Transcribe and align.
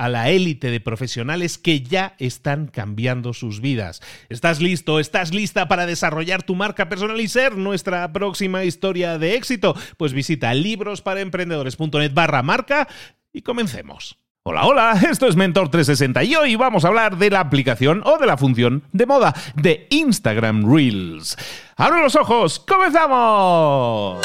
a 0.00 0.08
la 0.08 0.30
élite 0.30 0.70
de 0.70 0.80
profesionales 0.80 1.58
que 1.58 1.82
ya 1.82 2.14
están 2.18 2.68
cambiando 2.68 3.34
sus 3.34 3.60
vidas. 3.60 4.00
¿Estás 4.30 4.62
listo? 4.62 4.98
¿Estás 4.98 5.34
lista 5.34 5.68
para 5.68 5.84
desarrollar 5.84 6.42
tu 6.42 6.54
marca 6.54 6.88
personal 6.88 7.20
y 7.20 7.28
ser 7.28 7.58
nuestra 7.58 8.10
próxima 8.10 8.64
historia 8.64 9.18
de 9.18 9.34
éxito? 9.34 9.76
Pues 9.98 10.14
visita 10.14 10.54
librosparaemprendedores.net 10.54 12.14
barra 12.14 12.42
marca 12.42 12.88
y 13.30 13.42
comencemos. 13.42 14.16
Hola, 14.42 14.64
hola, 14.64 14.98
esto 15.10 15.26
es 15.26 15.36
Mentor 15.36 15.68
360 15.68 16.24
y 16.24 16.34
hoy 16.34 16.56
vamos 16.56 16.86
a 16.86 16.88
hablar 16.88 17.18
de 17.18 17.28
la 17.28 17.40
aplicación 17.40 18.02
o 18.06 18.16
de 18.16 18.26
la 18.26 18.38
función 18.38 18.84
de 18.92 19.04
moda 19.04 19.34
de 19.54 19.86
Instagram 19.90 20.64
Reels. 20.72 21.36
¡Abro 21.76 22.00
los 22.00 22.16
ojos! 22.16 22.58
¡Comenzamos! 22.58 24.20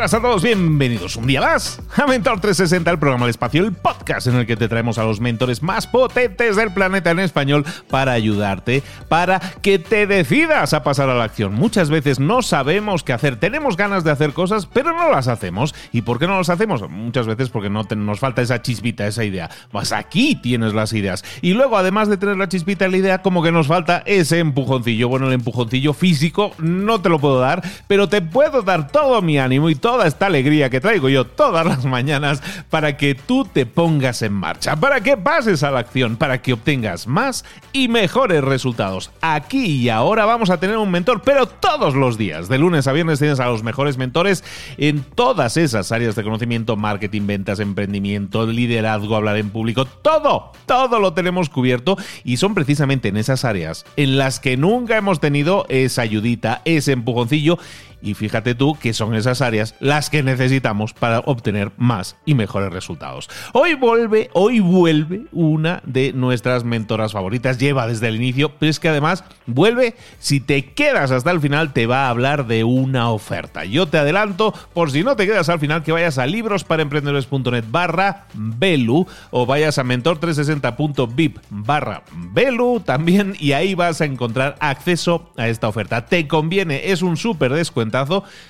Buenas 0.00 0.14
a 0.14 0.22
todos, 0.22 0.42
bienvenidos 0.42 1.16
un 1.16 1.26
día 1.26 1.42
más 1.42 1.78
a 1.94 2.06
Mentor 2.06 2.40
360, 2.40 2.90
el 2.90 2.98
programa 2.98 3.26
de 3.26 3.32
espacio, 3.32 3.62
el 3.62 3.74
podcast 3.74 4.28
en 4.28 4.36
el 4.36 4.46
que 4.46 4.56
te 4.56 4.66
traemos 4.66 4.96
a 4.96 5.04
los 5.04 5.20
mentores 5.20 5.62
más 5.62 5.86
potentes 5.86 6.56
del 6.56 6.72
planeta 6.72 7.10
en 7.10 7.18
español 7.18 7.66
para 7.90 8.12
ayudarte, 8.12 8.82
para 9.10 9.40
que 9.60 9.78
te 9.78 10.06
decidas 10.06 10.72
a 10.72 10.82
pasar 10.82 11.10
a 11.10 11.14
la 11.14 11.24
acción. 11.24 11.52
Muchas 11.52 11.90
veces 11.90 12.18
no 12.18 12.40
sabemos 12.40 13.04
qué 13.04 13.12
hacer, 13.12 13.36
tenemos 13.36 13.76
ganas 13.76 14.02
de 14.02 14.10
hacer 14.10 14.32
cosas, 14.32 14.64
pero 14.64 14.96
no 14.96 15.10
las 15.10 15.28
hacemos. 15.28 15.74
¿Y 15.92 16.00
por 16.00 16.18
qué 16.18 16.26
no 16.26 16.38
las 16.38 16.48
hacemos? 16.48 16.88
Muchas 16.88 17.26
veces 17.26 17.50
porque 17.50 17.68
no 17.68 17.82
nos 17.94 18.20
falta 18.20 18.40
esa 18.40 18.62
chispita, 18.62 19.06
esa 19.06 19.24
idea. 19.24 19.50
Pues 19.70 19.92
aquí 19.92 20.34
tienes 20.34 20.72
las 20.72 20.94
ideas. 20.94 21.22
Y 21.42 21.52
luego, 21.52 21.76
además 21.76 22.08
de 22.08 22.16
tener 22.16 22.38
la 22.38 22.48
chispita 22.48 22.88
la 22.88 22.96
idea, 22.96 23.20
como 23.20 23.42
que 23.42 23.52
nos 23.52 23.66
falta 23.66 24.02
ese 24.06 24.38
empujoncillo. 24.38 25.10
Bueno, 25.10 25.26
el 25.26 25.34
empujoncillo 25.34 25.92
físico 25.92 26.52
no 26.56 27.02
te 27.02 27.10
lo 27.10 27.18
puedo 27.18 27.38
dar, 27.38 27.62
pero 27.86 28.08
te 28.08 28.22
puedo 28.22 28.62
dar 28.62 28.90
todo 28.90 29.20
mi 29.20 29.38
ánimo 29.38 29.68
y 29.68 29.74
todo 29.74 29.89
toda 29.90 30.06
esta 30.06 30.26
alegría 30.26 30.70
que 30.70 30.80
traigo 30.80 31.08
yo 31.08 31.24
todas 31.24 31.66
las 31.66 31.84
mañanas 31.84 32.40
para 32.70 32.96
que 32.96 33.16
tú 33.16 33.44
te 33.44 33.66
pongas 33.66 34.22
en 34.22 34.32
marcha, 34.32 34.76
para 34.76 35.00
que 35.00 35.16
pases 35.16 35.64
a 35.64 35.72
la 35.72 35.80
acción, 35.80 36.14
para 36.14 36.40
que 36.40 36.52
obtengas 36.52 37.08
más 37.08 37.44
y 37.72 37.88
mejores 37.88 38.44
resultados. 38.44 39.10
Aquí 39.20 39.64
y 39.64 39.88
ahora 39.88 40.26
vamos 40.26 40.48
a 40.50 40.60
tener 40.60 40.76
un 40.76 40.92
mentor, 40.92 41.22
pero 41.22 41.46
todos 41.46 41.96
los 41.96 42.16
días, 42.16 42.48
de 42.48 42.58
lunes 42.58 42.86
a 42.86 42.92
viernes 42.92 43.18
tienes 43.18 43.40
a 43.40 43.46
los 43.46 43.64
mejores 43.64 43.98
mentores 43.98 44.44
en 44.78 45.02
todas 45.02 45.56
esas 45.56 45.90
áreas 45.90 46.14
de 46.14 46.22
conocimiento, 46.22 46.76
marketing, 46.76 47.26
ventas, 47.26 47.58
emprendimiento, 47.58 48.46
liderazgo, 48.46 49.16
hablar 49.16 49.38
en 49.38 49.50
público, 49.50 49.86
todo, 49.86 50.52
todo 50.66 51.00
lo 51.00 51.14
tenemos 51.14 51.48
cubierto 51.48 51.96
y 52.22 52.36
son 52.36 52.54
precisamente 52.54 53.08
en 53.08 53.16
esas 53.16 53.44
áreas 53.44 53.84
en 53.96 54.18
las 54.18 54.38
que 54.38 54.56
nunca 54.56 54.96
hemos 54.96 55.18
tenido 55.18 55.66
esa 55.68 56.02
ayudita, 56.02 56.62
ese 56.64 56.92
empujoncillo 56.92 57.58
y 58.02 58.14
fíjate 58.14 58.54
tú 58.54 58.76
que 58.80 58.92
son 58.92 59.14
esas 59.14 59.42
áreas 59.42 59.74
las 59.80 60.08
que 60.08 60.22
necesitamos 60.22 60.92
para 60.92 61.20
obtener 61.20 61.72
más 61.76 62.16
y 62.24 62.34
mejores 62.34 62.72
resultados. 62.72 63.28
Hoy 63.52 63.74
vuelve, 63.74 64.30
hoy 64.32 64.60
vuelve 64.60 65.26
una 65.32 65.82
de 65.84 66.12
nuestras 66.12 66.64
mentoras 66.64 67.12
favoritas. 67.12 67.58
Lleva 67.58 67.86
desde 67.86 68.08
el 68.08 68.16
inicio, 68.16 68.52
pero 68.58 68.70
es 68.70 68.80
que 68.80 68.88
además 68.88 69.24
vuelve, 69.46 69.96
si 70.18 70.40
te 70.40 70.66
quedas 70.66 71.10
hasta 71.10 71.30
el 71.30 71.40
final, 71.40 71.72
te 71.72 71.86
va 71.86 72.06
a 72.06 72.10
hablar 72.10 72.46
de 72.46 72.64
una 72.64 73.10
oferta. 73.10 73.64
Yo 73.64 73.86
te 73.86 73.98
adelanto, 73.98 74.54
por 74.72 74.90
si 74.90 75.02
no 75.02 75.16
te 75.16 75.26
quedas 75.26 75.48
al 75.48 75.60
final, 75.60 75.82
que 75.82 75.92
vayas 75.92 76.18
a 76.18 76.26
librosparaemprendedores.net 76.26 77.64
barra 77.70 78.26
Belu 78.34 79.06
o 79.30 79.46
vayas 79.46 79.78
a 79.78 79.84
mentor360.vip 79.84 81.38
barra 81.50 82.02
Belu 82.12 82.80
también 82.80 83.34
y 83.38 83.52
ahí 83.52 83.74
vas 83.74 84.00
a 84.00 84.04
encontrar 84.04 84.56
acceso 84.60 85.30
a 85.36 85.48
esta 85.48 85.68
oferta. 85.68 86.06
Te 86.06 86.28
conviene, 86.28 86.90
es 86.90 87.02
un 87.02 87.16
súper 87.16 87.52
descuento 87.52 87.80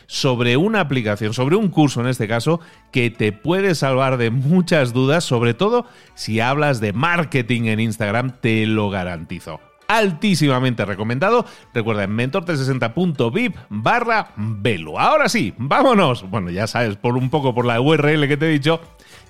sobre 0.07 0.57
una 0.57 0.81
aplicación, 0.81 1.20
sobre 1.33 1.57
un 1.57 1.69
curso 1.69 2.01
en 2.01 2.09
este 2.09 2.29
caso, 2.29 2.61
que 2.91 3.11
te 3.11 3.33
puede 3.33 3.75
salvar 3.75 4.17
de 4.17 4.31
muchas 4.31 4.93
dudas, 4.93 5.25
sobre 5.25 5.55
todo 5.55 5.87
si 6.15 6.41
hablas 6.41 6.81
de 6.81 6.93
marketing 6.93 7.65
en 7.65 7.81
Instagram, 7.81 8.41
te 8.41 8.67
lo 8.67 8.91
garantizo 8.91 9.61
altísimamente 9.91 10.85
recomendado. 10.85 11.45
Recuerda 11.75 12.05
en 12.05 12.17
mentor360.vip 12.17 13.57
barra 13.69 14.29
velo. 14.37 15.01
Ahora 15.01 15.29
sí, 15.29 15.53
vámonos. 15.59 16.29
Bueno, 16.31 16.51
ya 16.51 16.69
sabes, 16.69 16.97
por 16.97 17.17
un 17.17 17.29
poco 17.29 17.55
por 17.55 17.67
la 17.67 17.81
URL 17.81 18.29
que 18.29 18.37
te 18.37 18.47
he 18.47 18.51
dicho, 18.51 18.81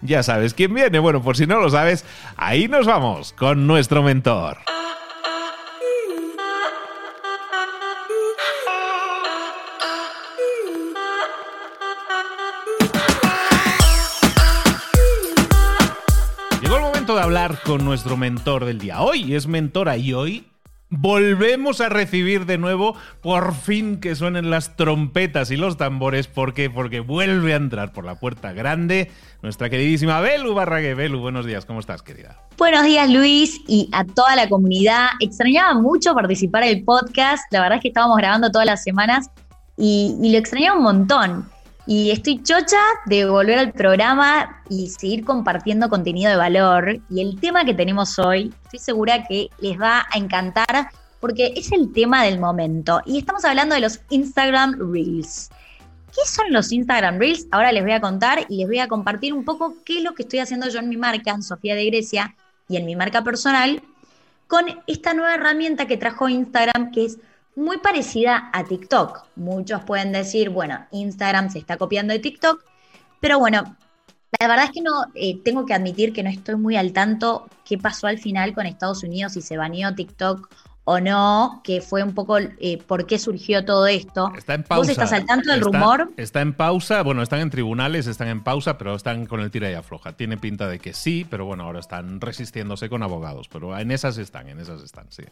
ya 0.03 0.23
sabes 0.23 0.53
quién 0.53 0.75
viene. 0.75 0.99
Bueno, 0.99 1.23
por 1.23 1.37
si 1.37 1.47
no 1.47 1.59
lo 1.59 1.71
sabes, 1.71 2.05
ahí 2.37 2.69
nos 2.69 2.87
vamos 2.87 3.33
con 3.33 3.67
nuestro 3.67 4.03
mentor. 4.03 4.59
Con 17.65 17.85
nuestro 17.85 18.17
mentor 18.17 18.65
del 18.65 18.81
día. 18.81 19.03
Hoy 19.03 19.37
es 19.37 19.47
mentora 19.47 19.97
y 19.97 20.13
hoy 20.13 20.49
volvemos 20.89 21.81
a 21.81 21.89
recibir 21.89 22.45
de 22.45 22.59
nuevo, 22.59 22.97
por 23.23 23.55
fin 23.55 24.01
que 24.01 24.17
suenen 24.17 24.51
las 24.51 24.75
trompetas 24.75 25.53
y 25.53 25.57
los 25.57 25.77
tambores. 25.77 26.27
¿Por 26.27 26.55
qué? 26.55 26.69
Porque 26.71 26.99
vuelve 26.99 27.53
a 27.53 27.57
entrar 27.57 27.93
por 27.93 28.05
la 28.05 28.17
puerta 28.17 28.53
grande 28.53 29.13
nuestra 29.43 29.71
queridísima 29.71 30.19
Belu 30.19 30.55
Barrague. 30.55 30.95
Belu, 30.95 31.21
buenos 31.21 31.47
días, 31.47 31.67
¿cómo 31.67 31.79
estás, 31.79 32.03
querida? 32.03 32.37
Buenos 32.59 32.83
días, 32.83 33.09
Luis, 33.09 33.61
y 33.69 33.89
a 33.93 34.05
toda 34.05 34.35
la 34.35 34.49
comunidad. 34.49 35.11
Extrañaba 35.21 35.75
mucho 35.75 36.13
participar 36.15 36.65
en 36.65 36.79
el 36.79 36.85
podcast. 36.85 37.45
La 37.53 37.61
verdad 37.61 37.77
es 37.77 37.83
que 37.83 37.89
estábamos 37.89 38.17
grabando 38.17 38.51
todas 38.51 38.67
las 38.67 38.83
semanas 38.83 39.31
y, 39.77 40.17
y 40.21 40.33
lo 40.33 40.39
extrañaba 40.39 40.79
un 40.79 40.83
montón. 40.83 41.60
Y 41.87 42.11
estoy 42.11 42.43
chocha 42.43 42.79
de 43.07 43.29
volver 43.29 43.59
al 43.59 43.73
programa 43.73 44.63
y 44.69 44.89
seguir 44.89 45.25
compartiendo 45.25 45.89
contenido 45.89 46.31
de 46.31 46.37
valor. 46.37 47.01
Y 47.09 47.21
el 47.21 47.41
tema 47.41 47.65
que 47.65 47.75
tenemos 47.75 48.19
hoy, 48.19 48.53
estoy 48.65 48.79
segura 48.79 49.25
que 49.27 49.49
les 49.61 49.81
va 49.81 50.07
a 50.13 50.19
encantar 50.19 50.91
porque 51.21 51.53
es 51.57 51.73
el 51.73 51.93
tema 51.93 52.25
del 52.25 52.39
momento. 52.39 53.01
Y 53.07 53.19
estamos 53.19 53.45
hablando 53.45 53.75
de 53.75 53.81
los 53.81 54.01
Instagram 54.11 54.93
Reels. 54.93 55.51
¿Qué 56.15 56.27
son 56.27 56.53
los 56.53 56.73
Instagram 56.73 57.19
Reels? 57.19 57.47
Ahora 57.51 57.73
les 57.73 57.83
voy 57.83 57.93
a 57.93 58.01
contar 58.01 58.47
y 58.49 58.59
les 58.59 58.67
voy 58.67 58.79
a 58.79 58.89
compartir 58.89 59.33
un 59.33 59.45
poco 59.45 59.77
qué 59.85 59.99
es 59.99 60.05
lo 60.05 60.15
que 60.15 60.23
estoy 60.23 60.41
haciendo 60.41 60.69
yo 60.69 60.81
en 60.81 60.89
mi 60.89 60.97
marca, 60.97 61.31
en 61.31 61.43
Sofía 61.43 61.75
de 61.75 61.87
Grecia, 61.87 62.35
y 62.71 62.77
en 62.77 62.87
mi 62.87 62.97
marca 62.97 63.23
personal, 63.23 63.83
con 64.47 64.65
esta 64.87 65.13
nueva 65.13 65.35
herramienta 65.35 65.87
que 65.87 65.97
trajo 65.97 66.29
Instagram, 66.29 66.93
que 66.93 67.05
es 67.05 67.19
muy 67.57 67.79
parecida 67.79 68.51
a 68.53 68.65
TikTok. 68.65 69.27
Muchos 69.37 69.83
pueden 69.85 70.13
decir, 70.13 70.51
bueno, 70.51 70.87
Instagram 70.91 71.51
se 71.51 71.59
está 71.59 71.77
copiando 71.77 72.13
de 72.13 72.19
TikTok, 72.19 72.65
pero 73.21 73.39
bueno, 73.39 73.77
la 74.39 74.49
verdad 74.49 74.67
es 74.67 74.71
que 74.71 74.81
no, 74.81 75.07
eh, 75.15 75.41
tengo 75.43 75.67
que 75.67 75.75
admitir 75.75 76.13
que 76.13 76.23
no 76.23 76.31
estoy 76.31 76.57
muy 76.57 76.77
al 76.77 76.93
tanto 76.93 77.49
qué 77.65 77.79
pasó 77.79 78.07
al 78.07 78.19
final 78.19 78.55
con 78.55 78.67
Estados 78.67 79.03
Unidos, 79.03 79.33
si 79.33 79.43
se 79.43 79.57
baneó 79.57 79.95
TikTok 79.95 80.49
o 80.85 80.99
no, 80.99 81.61
que 81.63 81.81
fue 81.81 82.03
un 82.03 82.15
poco 82.15 82.39
eh, 82.39 82.83
por 82.87 83.07
qué 83.07 83.19
surgió 83.19 83.65
todo 83.65 83.87
esto. 83.87 84.33
Está 84.37 84.55
en 84.55 84.65
pausa. 84.65 84.81
¿Vos 84.81 84.89
estás 84.89 85.13
al 85.13 85.27
tanto 85.27 85.51
del 85.51 85.61
rumor? 85.61 86.11
Está 86.17 86.41
en 86.41 86.55
pausa, 86.55 87.03
bueno, 87.03 87.23
están 87.23 87.41
en 87.41 87.51
tribunales, 87.51 88.07
están 88.07 88.29
en 88.29 88.43
pausa, 88.43 88.79
pero 88.79 88.95
están 88.95 89.27
con 89.27 89.41
el 89.41 89.51
tira 89.51 89.71
y 89.71 89.75
afloja. 89.75 90.13
Tiene 90.15 90.37
pinta 90.37 90.69
de 90.69 90.79
que 90.79 90.93
sí, 90.93 91.27
pero 91.29 91.45
bueno, 91.45 91.65
ahora 91.65 91.81
están 91.81 92.21
resistiéndose 92.21 92.89
con 92.89 93.03
abogados, 93.03 93.49
pero 93.49 93.77
en 93.79 93.91
esas 93.91 94.19
están, 94.19 94.49
en 94.49 94.59
esas 94.59 94.83
están, 94.83 95.07
sí. 95.11 95.23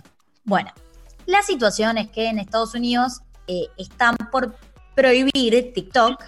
Bueno, 0.44 0.70
la 1.28 1.42
situación 1.42 1.98
es 1.98 2.08
que 2.08 2.28
en 2.28 2.38
Estados 2.38 2.74
Unidos 2.74 3.20
eh, 3.46 3.66
están 3.76 4.16
por 4.32 4.56
prohibir 4.94 5.72
TikTok, 5.74 6.24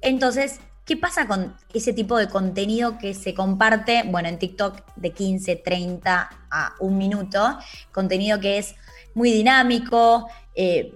entonces 0.00 0.60
¿Qué 0.84 0.98
pasa 0.98 1.26
con 1.26 1.56
ese 1.72 1.94
tipo 1.94 2.18
de 2.18 2.28
contenido 2.28 2.98
que 2.98 3.14
se 3.14 3.32
comparte, 3.32 4.02
bueno, 4.04 4.28
en 4.28 4.38
TikTok 4.38 4.82
de 4.96 5.12
15, 5.12 5.56
30 5.56 6.30
a 6.50 6.74
un 6.78 6.98
minuto? 6.98 7.58
Contenido 7.90 8.38
que 8.38 8.58
es 8.58 8.74
muy 9.14 9.32
dinámico, 9.32 10.28
eh, 10.54 10.92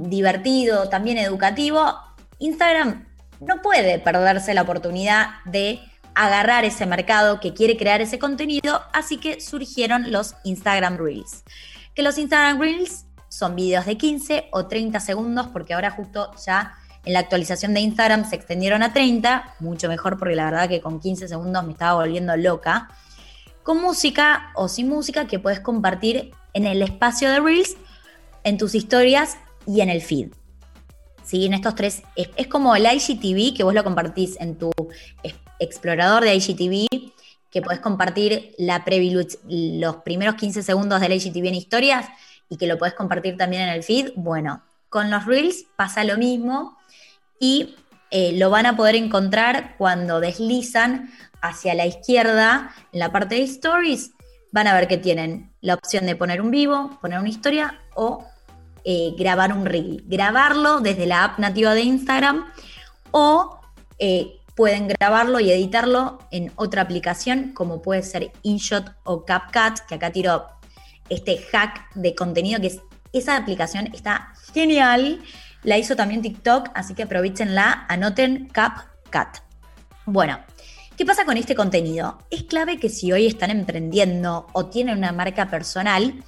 divertido, 0.00 0.88
también 0.88 1.18
educativo. 1.18 1.96
Instagram 2.40 3.06
no 3.38 3.62
puede 3.62 4.00
perderse 4.00 4.52
la 4.52 4.62
oportunidad 4.62 5.44
de 5.44 5.78
agarrar 6.16 6.64
ese 6.64 6.84
mercado 6.84 7.38
que 7.38 7.54
quiere 7.54 7.76
crear 7.76 8.00
ese 8.00 8.18
contenido, 8.18 8.82
así 8.92 9.18
que 9.18 9.40
surgieron 9.40 10.10
los 10.10 10.34
Instagram 10.42 10.96
Reels. 10.98 11.44
Que 11.94 12.02
los 12.02 12.18
Instagram 12.18 12.60
Reels 12.60 13.06
son 13.28 13.56
videos 13.56 13.86
de 13.86 13.96
15 13.96 14.48
o 14.52 14.66
30 14.66 15.00
segundos, 15.00 15.48
porque 15.48 15.74
ahora 15.74 15.90
justo 15.90 16.30
ya 16.44 16.74
en 17.04 17.12
la 17.12 17.20
actualización 17.20 17.74
de 17.74 17.80
Instagram 17.80 18.28
se 18.28 18.36
extendieron 18.36 18.82
a 18.82 18.92
30, 18.92 19.56
mucho 19.60 19.88
mejor 19.88 20.18
porque 20.18 20.34
la 20.34 20.46
verdad 20.46 20.68
que 20.68 20.80
con 20.80 21.00
15 21.00 21.28
segundos 21.28 21.64
me 21.64 21.72
estaba 21.72 22.00
volviendo 22.00 22.36
loca. 22.36 22.88
Con 23.62 23.80
música 23.80 24.52
o 24.54 24.68
sin 24.68 24.88
música 24.88 25.26
que 25.26 25.38
puedes 25.38 25.60
compartir 25.60 26.32
en 26.52 26.66
el 26.66 26.82
espacio 26.82 27.30
de 27.30 27.40
Reels, 27.40 27.76
en 28.42 28.58
tus 28.58 28.74
historias 28.74 29.36
y 29.66 29.80
en 29.80 29.90
el 29.90 30.02
feed. 30.02 30.28
¿Sí? 31.24 31.46
En 31.46 31.54
estos 31.54 31.74
tres, 31.74 32.02
es, 32.16 32.46
como 32.48 32.76
el 32.76 32.86
IGTV 32.86 33.56
que 33.56 33.64
vos 33.64 33.74
lo 33.74 33.82
compartís 33.82 34.38
en 34.40 34.58
tu 34.58 34.70
explorador 35.58 36.24
de 36.24 36.34
IGTV, 36.34 36.86
que 37.54 37.62
puedes 37.62 37.80
compartir 37.80 38.52
la 38.58 38.84
los 39.48 39.96
primeros 39.98 40.34
15 40.34 40.64
segundos 40.64 41.00
del 41.00 41.12
IGTV 41.12 41.46
en 41.46 41.54
historias 41.54 42.06
y 42.48 42.56
que 42.56 42.66
lo 42.66 42.78
puedes 42.78 42.96
compartir 42.96 43.36
también 43.36 43.62
en 43.62 43.68
el 43.68 43.84
feed. 43.84 44.10
Bueno, 44.16 44.64
con 44.88 45.08
los 45.08 45.24
Reels 45.24 45.64
pasa 45.76 46.02
lo 46.02 46.18
mismo 46.18 46.76
y 47.38 47.76
eh, 48.10 48.32
lo 48.36 48.50
van 48.50 48.66
a 48.66 48.76
poder 48.76 48.96
encontrar 48.96 49.76
cuando 49.78 50.18
deslizan 50.18 51.12
hacia 51.42 51.74
la 51.74 51.86
izquierda 51.86 52.74
en 52.92 52.98
la 52.98 53.12
parte 53.12 53.36
de 53.36 53.42
Stories. 53.44 54.10
Van 54.50 54.66
a 54.66 54.74
ver 54.74 54.88
que 54.88 54.98
tienen 54.98 55.52
la 55.60 55.74
opción 55.74 56.06
de 56.06 56.16
poner 56.16 56.40
un 56.40 56.50
vivo, 56.50 56.98
poner 57.00 57.20
una 57.20 57.28
historia 57.28 57.80
o 57.94 58.26
eh, 58.82 59.14
grabar 59.16 59.52
un 59.52 59.64
reel. 59.64 60.02
Grabarlo 60.08 60.80
desde 60.80 61.06
la 61.06 61.22
app 61.22 61.38
nativa 61.38 61.72
de 61.74 61.82
Instagram 61.82 62.46
o 63.12 63.60
eh, 64.00 64.40
pueden 64.54 64.88
grabarlo 64.88 65.40
y 65.40 65.50
editarlo 65.50 66.18
en 66.30 66.52
otra 66.56 66.82
aplicación 66.82 67.52
como 67.52 67.82
puede 67.82 68.02
ser 68.02 68.32
InShot 68.42 68.94
o 69.04 69.24
CapCut, 69.24 69.80
que 69.88 69.96
acá 69.96 70.10
tiro 70.10 70.46
este 71.08 71.38
hack 71.38 71.92
de 71.94 72.14
contenido 72.14 72.60
que 72.60 72.68
es, 72.68 72.80
esa 73.12 73.36
aplicación 73.36 73.90
está 73.92 74.32
genial 74.52 75.20
la 75.64 75.78
hizo 75.78 75.96
también 75.96 76.20
TikTok, 76.20 76.70
así 76.74 76.94
que 76.94 77.04
aprovechenla, 77.04 77.86
anoten 77.88 78.48
CapCut. 78.52 79.42
Bueno, 80.04 80.38
¿qué 80.96 81.06
pasa 81.06 81.24
con 81.24 81.38
este 81.38 81.54
contenido? 81.54 82.18
Es 82.30 82.42
clave 82.42 82.78
que 82.78 82.90
si 82.90 83.10
hoy 83.12 83.26
están 83.26 83.50
emprendiendo 83.50 84.46
o 84.52 84.66
tienen 84.66 84.98
una 84.98 85.12
marca 85.12 85.48
personal, 85.48 86.22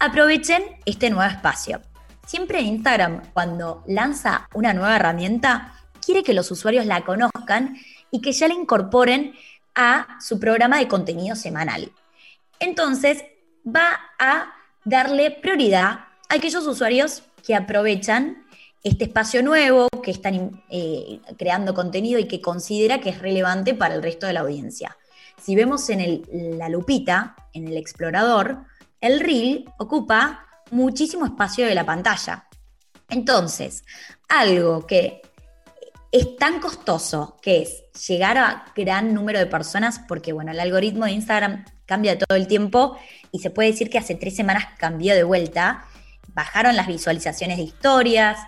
aprovechen 0.00 0.64
este 0.84 1.10
nuevo 1.10 1.30
espacio. 1.30 1.80
Siempre 2.26 2.60
Instagram, 2.60 3.22
cuando 3.32 3.84
lanza 3.86 4.48
una 4.52 4.74
nueva 4.74 4.96
herramienta, 4.96 5.74
quiere 6.04 6.22
que 6.22 6.34
los 6.34 6.50
usuarios 6.50 6.86
la 6.86 7.04
conozcan 7.04 7.76
y 8.10 8.20
que 8.20 8.32
ya 8.32 8.48
la 8.48 8.54
incorporen 8.54 9.34
a 9.74 10.18
su 10.20 10.38
programa 10.38 10.78
de 10.78 10.88
contenido 10.88 11.36
semanal. 11.36 11.92
Entonces, 12.60 13.24
va 13.66 13.98
a 14.18 14.52
darle 14.84 15.30
prioridad 15.30 15.90
a 16.28 16.34
aquellos 16.34 16.66
usuarios 16.66 17.22
que 17.44 17.54
aprovechan 17.54 18.44
este 18.82 19.04
espacio 19.04 19.42
nuevo 19.42 19.88
que 20.02 20.10
están 20.10 20.62
eh, 20.68 21.20
creando 21.38 21.72
contenido 21.72 22.18
y 22.18 22.26
que 22.26 22.40
considera 22.40 23.00
que 23.00 23.10
es 23.10 23.20
relevante 23.20 23.74
para 23.74 23.94
el 23.94 24.02
resto 24.02 24.26
de 24.26 24.32
la 24.32 24.40
audiencia. 24.40 24.96
Si 25.40 25.54
vemos 25.56 25.88
en 25.88 26.58
la 26.58 26.68
lupita, 26.68 27.36
en 27.52 27.68
el 27.68 27.76
explorador, 27.76 28.64
el 29.00 29.20
reel 29.20 29.64
ocupa 29.78 30.46
muchísimo 30.70 31.24
espacio 31.26 31.66
de 31.66 31.74
la 31.74 31.86
pantalla. 31.86 32.46
Entonces, 33.08 33.84
algo 34.28 34.86
que 34.86 35.20
es 36.12 36.36
tan 36.36 36.60
costoso 36.60 37.38
que 37.40 37.62
es 37.62 37.84
llegar 38.06 38.36
a 38.36 38.66
gran 38.76 39.14
número 39.14 39.38
de 39.38 39.46
personas, 39.46 39.98
porque 40.06 40.34
bueno, 40.34 40.52
el 40.52 40.60
algoritmo 40.60 41.06
de 41.06 41.12
Instagram 41.12 41.64
cambia 41.86 42.18
todo 42.18 42.36
el 42.36 42.46
tiempo 42.46 42.98
y 43.32 43.38
se 43.38 43.50
puede 43.50 43.70
decir 43.70 43.88
que 43.88 43.98
hace 43.98 44.14
tres 44.14 44.36
semanas 44.36 44.66
cambió 44.76 45.14
de 45.14 45.24
vuelta, 45.24 45.86
bajaron 46.34 46.76
las 46.76 46.86
visualizaciones 46.86 47.56
de 47.56 47.64
historias, 47.64 48.38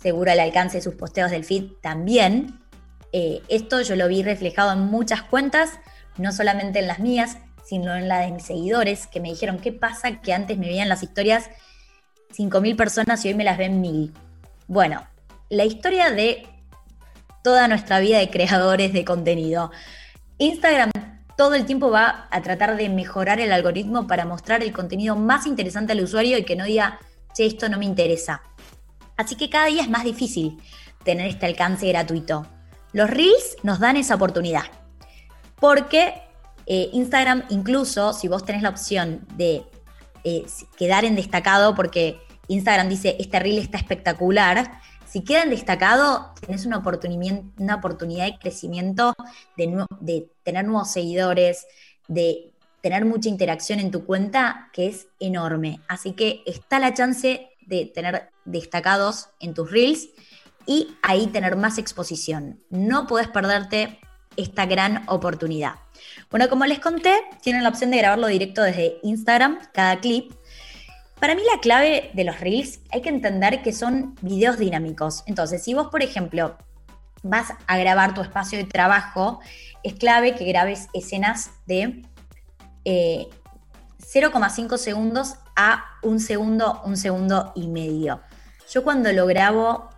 seguro 0.00 0.30
el 0.30 0.38
alcance 0.38 0.78
de 0.78 0.82
sus 0.82 0.94
posteos 0.94 1.32
del 1.32 1.44
feed 1.44 1.72
también. 1.82 2.60
Eh, 3.12 3.42
esto 3.48 3.80
yo 3.82 3.96
lo 3.96 4.06
vi 4.06 4.22
reflejado 4.22 4.72
en 4.72 4.80
muchas 4.80 5.22
cuentas, 5.22 5.80
no 6.18 6.30
solamente 6.30 6.78
en 6.78 6.86
las 6.86 7.00
mías, 7.00 7.38
sino 7.64 7.96
en 7.96 8.06
las 8.06 8.26
de 8.26 8.32
mis 8.32 8.44
seguidores, 8.44 9.08
que 9.08 9.18
me 9.18 9.30
dijeron, 9.30 9.58
¿qué 9.58 9.72
pasa 9.72 10.20
que 10.20 10.32
antes 10.32 10.56
me 10.56 10.68
veían 10.68 10.88
las 10.88 11.02
historias 11.02 11.50
5.000 12.36 12.76
personas 12.76 13.24
y 13.24 13.28
hoy 13.28 13.34
me 13.34 13.44
las 13.44 13.58
ven 13.58 13.82
1.000? 13.82 14.12
Bueno, 14.68 15.04
la 15.48 15.64
historia 15.64 16.10
de 16.10 16.46
toda 17.48 17.66
nuestra 17.66 17.98
vida 17.98 18.18
de 18.18 18.28
creadores 18.28 18.92
de 18.92 19.06
contenido. 19.06 19.70
Instagram 20.36 20.90
todo 21.34 21.54
el 21.54 21.64
tiempo 21.64 21.90
va 21.90 22.28
a 22.30 22.42
tratar 22.42 22.76
de 22.76 22.90
mejorar 22.90 23.40
el 23.40 23.52
algoritmo 23.52 24.06
para 24.06 24.26
mostrar 24.26 24.62
el 24.62 24.70
contenido 24.70 25.16
más 25.16 25.46
interesante 25.46 25.92
al 25.92 26.02
usuario 26.02 26.36
y 26.36 26.44
que 26.44 26.56
no 26.56 26.66
diga, 26.66 26.98
che, 27.32 27.46
esto 27.46 27.70
no 27.70 27.78
me 27.78 27.86
interesa. 27.86 28.42
Así 29.16 29.34
que 29.34 29.48
cada 29.48 29.64
día 29.68 29.80
es 29.80 29.88
más 29.88 30.04
difícil 30.04 30.58
tener 31.04 31.26
este 31.26 31.46
alcance 31.46 31.88
gratuito. 31.88 32.46
Los 32.92 33.08
Reels 33.08 33.56
nos 33.62 33.78
dan 33.78 33.96
esa 33.96 34.16
oportunidad. 34.16 34.64
Porque 35.58 36.20
eh, 36.66 36.90
Instagram, 36.92 37.44
incluso 37.48 38.12
si 38.12 38.28
vos 38.28 38.44
tenés 38.44 38.60
la 38.60 38.68
opción 38.68 39.26
de 39.36 39.62
eh, 40.22 40.44
quedar 40.76 41.06
en 41.06 41.16
destacado, 41.16 41.74
porque 41.74 42.20
Instagram 42.48 42.90
dice, 42.90 43.16
este 43.18 43.38
Reel 43.40 43.56
está 43.56 43.78
espectacular, 43.78 44.82
si 45.10 45.22
queda 45.22 45.42
en 45.42 45.50
destacado, 45.50 46.34
tenés 46.40 46.66
una 46.66 46.78
oportunidad, 46.78 47.42
una 47.58 47.76
oportunidad 47.76 48.26
de 48.26 48.38
crecimiento, 48.38 49.14
de, 49.56 49.84
de 50.00 50.30
tener 50.42 50.64
nuevos 50.64 50.90
seguidores, 50.90 51.66
de 52.08 52.52
tener 52.82 53.04
mucha 53.04 53.28
interacción 53.28 53.80
en 53.80 53.90
tu 53.90 54.04
cuenta, 54.04 54.70
que 54.72 54.86
es 54.86 55.08
enorme. 55.18 55.80
Así 55.88 56.12
que 56.12 56.42
está 56.46 56.78
la 56.78 56.94
chance 56.94 57.48
de 57.66 57.86
tener 57.86 58.30
destacados 58.44 59.28
en 59.40 59.54
tus 59.54 59.70
reels 59.70 60.08
y 60.66 60.96
ahí 61.02 61.26
tener 61.28 61.56
más 61.56 61.78
exposición. 61.78 62.60
No 62.70 63.06
puedes 63.06 63.28
perderte 63.28 63.98
esta 64.36 64.66
gran 64.66 65.04
oportunidad. 65.08 65.74
Bueno, 66.30 66.48
como 66.48 66.64
les 66.64 66.78
conté, 66.78 67.22
tienen 67.42 67.62
la 67.62 67.70
opción 67.70 67.90
de 67.90 67.98
grabarlo 67.98 68.28
directo 68.28 68.62
desde 68.62 68.98
Instagram, 69.02 69.58
cada 69.72 69.98
clip. 70.00 70.32
Para 71.20 71.34
mí 71.34 71.42
la 71.52 71.60
clave 71.60 72.10
de 72.14 72.24
los 72.24 72.38
reels 72.40 72.80
hay 72.90 73.02
que 73.02 73.08
entender 73.08 73.62
que 73.62 73.72
son 73.72 74.14
videos 74.20 74.58
dinámicos. 74.58 75.24
Entonces, 75.26 75.62
si 75.62 75.74
vos, 75.74 75.88
por 75.88 76.02
ejemplo, 76.02 76.56
vas 77.22 77.52
a 77.66 77.76
grabar 77.76 78.14
tu 78.14 78.20
espacio 78.20 78.58
de 78.58 78.64
trabajo, 78.64 79.40
es 79.82 79.94
clave 79.94 80.34
que 80.34 80.44
grabes 80.44 80.88
escenas 80.92 81.50
de 81.66 82.02
0,5 82.84 84.74
eh, 84.74 84.78
segundos 84.78 85.34
a 85.56 85.84
un 86.02 86.20
segundo, 86.20 86.80
un 86.84 86.96
segundo 86.96 87.52
y 87.56 87.66
medio. 87.66 88.20
Yo 88.70 88.84
cuando 88.84 89.12
lo 89.12 89.26
grabo 89.26 89.90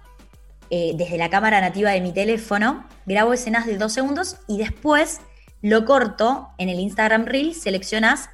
eh, 0.71 0.93
desde 0.95 1.19
la 1.19 1.29
cámara 1.29 1.61
nativa 1.61 1.91
de 1.91 2.01
mi 2.01 2.13
teléfono, 2.13 2.87
grabo 3.05 3.35
escenas 3.35 3.67
de 3.67 3.77
dos 3.77 3.93
segundos 3.93 4.39
y 4.49 4.57
después 4.57 5.21
lo 5.61 5.85
corto 5.85 6.49
en 6.57 6.71
el 6.71 6.81
Instagram 6.81 7.27
Reel, 7.27 7.55
seleccionas 7.55 8.31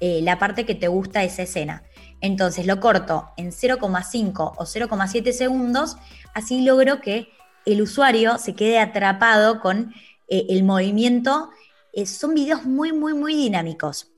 eh, 0.00 0.20
la 0.22 0.38
parte 0.38 0.66
que 0.66 0.74
te 0.74 0.88
gusta 0.88 1.20
de 1.20 1.26
esa 1.26 1.42
escena. 1.42 1.84
Entonces 2.20 2.66
lo 2.66 2.80
corto 2.80 3.30
en 3.36 3.52
0,5 3.52 4.54
o 4.56 4.64
0,7 4.64 5.32
segundos, 5.32 5.96
así 6.34 6.62
logro 6.62 7.00
que 7.00 7.28
el 7.66 7.82
usuario 7.82 8.38
se 8.38 8.54
quede 8.54 8.78
atrapado 8.78 9.60
con 9.60 9.92
eh, 10.28 10.46
el 10.50 10.64
movimiento. 10.64 11.50
Eh, 11.92 12.06
son 12.06 12.34
videos 12.34 12.64
muy, 12.64 12.92
muy, 12.92 13.12
muy 13.14 13.34
dinámicos. 13.34 14.10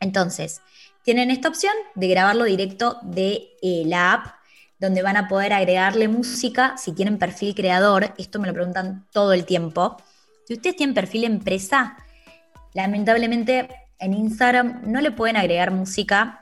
Entonces, 0.00 0.60
tienen 1.04 1.30
esta 1.30 1.48
opción 1.48 1.72
de 1.94 2.08
grabarlo 2.08 2.44
directo 2.44 2.98
de 3.02 3.50
eh, 3.62 3.84
la 3.86 4.12
app, 4.12 4.26
donde 4.78 5.02
van 5.02 5.16
a 5.16 5.28
poder 5.28 5.52
agregarle 5.52 6.08
música 6.08 6.76
si 6.76 6.92
tienen 6.92 7.18
perfil 7.18 7.54
creador. 7.54 8.12
Esto 8.18 8.40
me 8.40 8.48
lo 8.48 8.54
preguntan 8.54 9.06
todo 9.12 9.32
el 9.32 9.44
tiempo. 9.44 9.96
Si 10.46 10.54
ustedes 10.54 10.76
tienen 10.76 10.94
perfil 10.94 11.24
empresa, 11.24 11.96
lamentablemente 12.74 13.68
en 14.00 14.14
Instagram 14.14 14.82
no 14.84 15.00
le 15.00 15.12
pueden 15.12 15.36
agregar 15.36 15.70
música 15.70 16.40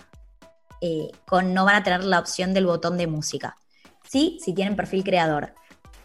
eh, 0.81 1.11
con, 1.27 1.55
no 1.55 1.65
van 1.65 1.77
a 1.77 1.83
tener 1.83 2.05
la 2.05 2.19
opción 2.19 2.55
del 2.55 2.67
botón 2.67 2.97
de 2.97 3.07
música. 3.07 3.57
Sí, 4.09 4.39
si 4.43 4.55
tienen 4.55 4.77
perfil 4.77 5.05
creador. 5.05 5.55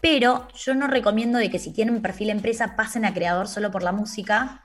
Pero 0.00 0.46
yo 0.54 0.74
no 0.74 0.86
recomiendo 0.86 1.38
de 1.38 1.50
que 1.50 1.58
si 1.58 1.72
tienen 1.72 2.02
perfil 2.02 2.30
empresa 2.30 2.76
pasen 2.76 3.04
a 3.04 3.14
creador 3.14 3.48
solo 3.48 3.70
por 3.70 3.82
la 3.82 3.92
música, 3.92 4.62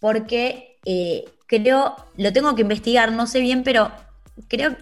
porque 0.00 0.78
eh, 0.84 1.24
creo, 1.46 1.96
lo 2.16 2.32
tengo 2.32 2.54
que 2.54 2.62
investigar, 2.62 3.12
no 3.12 3.26
sé 3.26 3.40
bien, 3.40 3.62
pero 3.64 3.90
creo, 4.48 4.76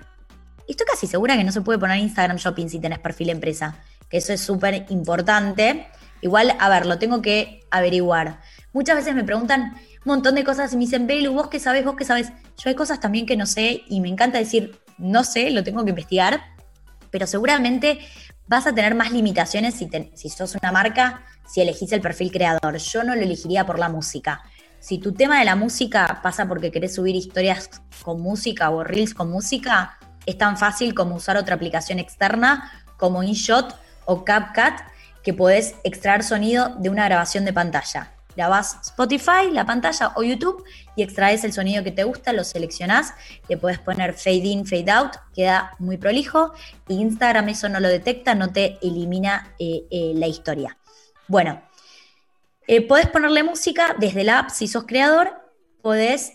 estoy 0.68 0.86
casi 0.86 1.06
segura 1.06 1.36
que 1.36 1.44
no 1.44 1.52
se 1.52 1.62
puede 1.62 1.78
poner 1.78 1.98
Instagram 1.98 2.36
Shopping 2.36 2.68
si 2.68 2.78
tenés 2.78 2.98
perfil 2.98 3.30
empresa, 3.30 3.82
que 4.08 4.18
eso 4.18 4.32
es 4.32 4.40
súper 4.40 4.86
importante. 4.90 5.88
Igual, 6.20 6.54
a 6.58 6.68
ver, 6.68 6.86
lo 6.86 6.98
tengo 6.98 7.22
que 7.22 7.60
averiguar. 7.70 8.40
Muchas 8.72 8.96
veces 8.96 9.14
me 9.14 9.24
preguntan 9.24 9.76
un 10.04 10.12
montón 10.12 10.34
de 10.34 10.44
cosas 10.44 10.72
y 10.72 10.76
me 10.76 10.84
dicen, 10.84 11.06
Belu, 11.06 11.32
vos 11.32 11.48
qué 11.48 11.60
sabes, 11.60 11.84
vos 11.84 11.96
qué 11.96 12.04
sabes. 12.04 12.28
Yo 12.56 12.68
hay 12.68 12.74
cosas 12.74 13.00
también 13.00 13.26
que 13.26 13.36
no 13.36 13.46
sé 13.46 13.82
y 13.88 14.00
me 14.00 14.08
encanta 14.08 14.38
decir, 14.38 14.78
no 14.98 15.24
sé, 15.24 15.50
lo 15.50 15.62
tengo 15.64 15.84
que 15.84 15.90
investigar, 15.90 16.40
pero 17.10 17.26
seguramente 17.26 17.98
vas 18.46 18.66
a 18.66 18.74
tener 18.74 18.94
más 18.94 19.12
limitaciones 19.12 19.74
si, 19.74 19.88
si 20.14 20.28
sos 20.28 20.54
una 20.54 20.72
marca, 20.72 21.24
si 21.46 21.60
elegís 21.60 21.92
el 21.92 22.00
perfil 22.00 22.30
creador. 22.30 22.76
Yo 22.78 23.04
no 23.04 23.14
lo 23.14 23.22
elegiría 23.22 23.66
por 23.66 23.78
la 23.78 23.88
música. 23.88 24.42
Si 24.80 24.98
tu 24.98 25.12
tema 25.12 25.40
de 25.40 25.44
la 25.44 25.56
música 25.56 26.20
pasa 26.22 26.46
porque 26.46 26.70
querés 26.70 26.94
subir 26.94 27.16
historias 27.16 27.68
con 28.02 28.20
música 28.20 28.70
o 28.70 28.84
reels 28.84 29.12
con 29.12 29.30
música, 29.30 29.98
es 30.24 30.38
tan 30.38 30.56
fácil 30.56 30.94
como 30.94 31.16
usar 31.16 31.36
otra 31.36 31.56
aplicación 31.56 31.98
externa 31.98 32.70
como 32.96 33.22
InShot 33.22 33.74
o 34.04 34.24
CapCut 34.24 34.80
que 35.22 35.34
podés 35.34 35.74
extraer 35.84 36.22
sonido 36.22 36.76
de 36.78 36.90
una 36.90 37.04
grabación 37.04 37.44
de 37.44 37.52
pantalla. 37.52 38.17
Grabás 38.38 38.78
Spotify, 38.82 39.50
la 39.50 39.66
pantalla 39.66 40.12
o 40.14 40.22
YouTube 40.22 40.62
y 40.94 41.02
extraes 41.02 41.42
el 41.42 41.52
sonido 41.52 41.82
que 41.82 41.90
te 41.90 42.04
gusta, 42.04 42.32
lo 42.32 42.44
seleccionás, 42.44 43.12
le 43.48 43.56
puedes 43.56 43.80
poner 43.80 44.14
fade 44.14 44.46
in, 44.46 44.64
fade 44.64 44.92
out, 44.92 45.16
queda 45.34 45.74
muy 45.80 45.96
prolijo 45.96 46.52
Instagram 46.86 47.48
eso 47.48 47.68
no 47.68 47.80
lo 47.80 47.88
detecta, 47.88 48.36
no 48.36 48.52
te 48.52 48.78
elimina 48.80 49.56
eh, 49.58 49.82
eh, 49.90 50.12
la 50.14 50.28
historia. 50.28 50.78
Bueno, 51.26 51.60
eh, 52.68 52.80
podés 52.80 53.08
ponerle 53.08 53.42
música 53.42 53.96
desde 53.98 54.22
la 54.22 54.38
app 54.38 54.50
si 54.50 54.68
sos 54.68 54.84
creador, 54.84 55.32
podés, 55.82 56.34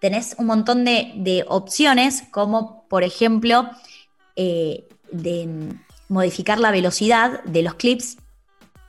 tenés 0.00 0.34
un 0.38 0.46
montón 0.46 0.86
de, 0.86 1.12
de, 1.16 1.44
opciones 1.46 2.22
como 2.30 2.88
por 2.88 3.04
ejemplo 3.04 3.68
de 4.34 5.76
modificar 6.08 6.58
la 6.58 6.70
velocidad 6.70 7.44
de 7.44 7.62
los 7.62 7.74
clips. 7.74 8.16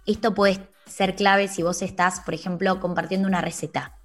Esto 0.05 0.33
puede 0.33 0.53
ser 0.87 1.15
clave 1.15 1.47
si 1.47 1.63
vos 1.63 1.81
estás, 1.81 2.19
por 2.21 2.33
ejemplo, 2.33 2.79
compartiendo 2.79 3.27
una 3.27 3.41
receta. 3.41 3.97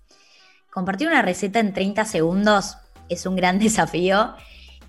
Compartir 0.70 1.08
una 1.08 1.22
receta 1.22 1.60
en 1.60 1.72
30 1.72 2.04
segundos 2.04 2.76
es 3.08 3.26
un 3.26 3.36
gran 3.36 3.58
desafío. 3.60 4.34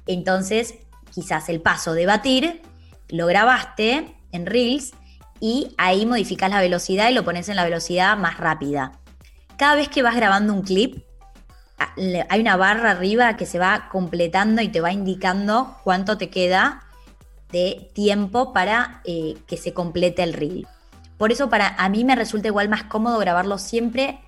Entonces, 0.08 0.76
quizás 1.14 1.50
el 1.50 1.62
paso 1.62 1.94
de 1.94 2.06
batir 2.06 2.62
lo 3.10 3.28
grabaste 3.28 4.16
en 4.32 4.46
Reels 4.46 4.94
y 5.40 5.76
ahí 5.78 6.06
modificas 6.06 6.50
la 6.50 6.62
velocidad 6.62 7.10
y 7.10 7.14
lo 7.14 7.24
pones 7.24 7.50
en 7.50 7.56
la 7.56 7.64
velocidad 7.64 8.18
más 8.18 8.38
rápida. 8.38 8.94
Cada 9.58 9.76
vez 9.76 9.90
que 9.90 10.02
vas 10.02 10.16
grabando 10.16 10.54
un 10.54 10.64
clip, 10.64 11.04
hay 12.30 12.40
una 12.40 12.56
barra 12.56 12.92
arriba 12.92 13.36
que 13.36 13.46
se 13.46 13.60
va 13.60 13.90
completando 13.92 14.62
y 14.62 14.70
te 14.70 14.82
va 14.82 14.92
indicando 14.92 15.78
cuánto 15.84 16.18
te 16.18 16.30
queda 16.30 16.84
de 17.52 17.92
tiempo 17.94 18.54
para 18.54 19.02
eh, 19.06 19.36
que 19.48 19.58
se 19.58 19.74
complete 19.74 20.24
el 20.24 20.34
reel. 20.34 20.68
Por 21.18 21.32
eso 21.32 21.50
para 21.50 21.76
a 21.78 21.90
mí 21.90 22.04
me 22.04 22.16
resulta 22.16 22.48
igual 22.48 22.70
más 22.70 22.84
cómodo 22.84 23.18
grabarlo 23.20 23.58
siempre 23.58 24.20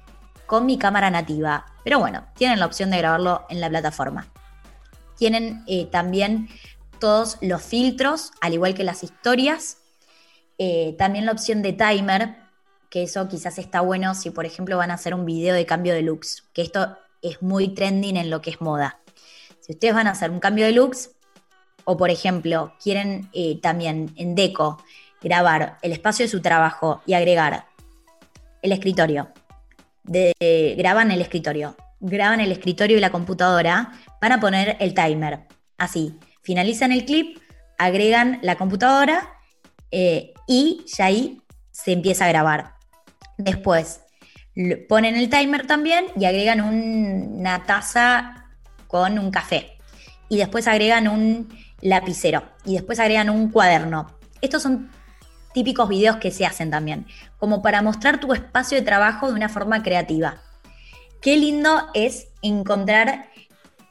con 0.45 0.65
mi 0.65 0.77
cámara 0.77 1.09
nativa. 1.09 1.65
Pero 1.83 1.99
bueno, 1.99 2.25
tienen 2.35 2.59
la 2.59 2.65
opción 2.65 2.89
de 2.91 2.97
grabarlo 2.97 3.45
en 3.49 3.61
la 3.61 3.69
plataforma. 3.69 4.27
Tienen 5.17 5.63
eh, 5.67 5.85
también 5.85 6.49
todos 6.99 7.37
los 7.41 7.61
filtros, 7.61 8.31
al 8.41 8.53
igual 8.53 8.73
que 8.73 8.83
las 8.83 9.03
historias. 9.03 9.77
Eh, 10.57 10.95
también 10.97 11.25
la 11.25 11.31
opción 11.31 11.61
de 11.61 11.73
timer, 11.73 12.37
que 12.89 13.03
eso 13.03 13.27
quizás 13.27 13.57
está 13.57 13.81
bueno 13.81 14.15
si 14.15 14.29
por 14.29 14.45
ejemplo 14.45 14.77
van 14.77 14.91
a 14.91 14.95
hacer 14.95 15.13
un 15.13 15.25
video 15.25 15.53
de 15.53 15.65
cambio 15.65 15.93
de 15.93 16.01
looks, 16.01 16.45
que 16.53 16.61
esto 16.61 16.97
es 17.21 17.41
muy 17.41 17.69
trending 17.69 18.17
en 18.17 18.29
lo 18.29 18.41
que 18.41 18.51
es 18.51 18.61
moda. 18.61 18.99
Si 19.59 19.73
ustedes 19.73 19.93
van 19.93 20.07
a 20.07 20.11
hacer 20.11 20.31
un 20.31 20.39
cambio 20.39 20.65
de 20.65 20.71
looks, 20.71 21.11
o 21.83 21.97
por 21.97 22.09
ejemplo, 22.09 22.73
quieren 22.81 23.29
eh, 23.33 23.59
también 23.61 24.13
en 24.15 24.35
Deco 24.35 24.81
grabar 25.25 25.79
el 25.81 25.91
espacio 25.91 26.23
de 26.23 26.29
su 26.29 26.39
trabajo 26.39 27.01
y 27.07 27.15
agregar 27.15 27.65
el 28.61 28.71
escritorio. 28.71 29.29
Graban 30.03 31.09
el 31.09 31.19
escritorio. 31.19 31.75
Graban 31.99 32.41
el 32.41 32.51
escritorio 32.51 32.97
y 32.97 32.99
la 32.99 33.09
computadora. 33.09 33.91
Van 34.21 34.31
a 34.31 34.39
poner 34.39 34.77
el 34.79 34.93
timer. 34.93 35.47
Así. 35.79 36.19
Finalizan 36.43 36.91
el 36.91 37.05
clip, 37.05 37.39
agregan 37.79 38.37
la 38.43 38.55
computadora 38.55 39.39
eh, 39.89 40.31
y 40.47 40.85
ya 40.95 41.05
ahí 41.05 41.41
se 41.71 41.91
empieza 41.91 42.25
a 42.25 42.29
grabar. 42.29 42.75
Después 43.39 44.01
ponen 44.87 45.15
el 45.15 45.27
timer 45.27 45.65
también 45.65 46.05
y 46.15 46.25
agregan 46.25 46.61
una 46.61 47.63
taza 47.63 48.45
con 48.85 49.17
un 49.17 49.31
café. 49.31 49.79
Y 50.29 50.37
después 50.37 50.67
agregan 50.67 51.07
un 51.07 51.49
lapicero 51.81 52.43
y 52.63 52.75
después 52.75 52.99
agregan 52.99 53.31
un 53.31 53.49
cuaderno. 53.49 54.15
Estos 54.41 54.61
son 54.61 54.91
típicos 55.55 55.87
videos 55.87 56.17
que 56.17 56.31
se 56.31 56.45
hacen 56.45 56.69
también, 56.69 57.07
como 57.39 57.61
para 57.61 57.81
mostrar 57.81 58.19
tu 58.19 58.33
espacio 58.33 58.77
de 58.77 58.83
trabajo 58.83 59.29
de 59.29 59.33
una 59.33 59.47
forma 59.47 59.81
creativa. 59.81 60.41
Qué 61.21 61.37
lindo 61.37 61.87
es 61.93 62.27
encontrar 62.41 63.29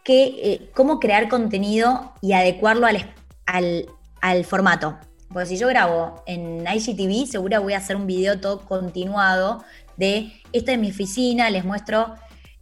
eh, 0.07 0.71
cómo 0.75 1.01
crear 1.01 1.31
contenido 1.31 2.13
y 2.21 2.35
adecuarlo 2.35 2.87
al, 2.87 3.89
al, 4.21 4.45
formato. 4.45 4.99
Porque 5.33 5.47
si 5.49 5.57
yo 5.57 5.67
grabo 5.69 6.23
en 6.27 6.67
IGTV, 6.67 7.27
seguro 7.27 7.63
voy 7.63 7.73
a 7.73 7.79
hacer 7.79 7.97
un 7.97 8.07
video 8.07 8.39
todo 8.39 8.61
continuado 8.67 9.65
de 9.97 10.33
esta 10.53 10.73
es 10.73 10.79
mi 10.79 10.91
oficina, 10.91 11.49
les 11.49 11.65
muestro, 11.65 12.15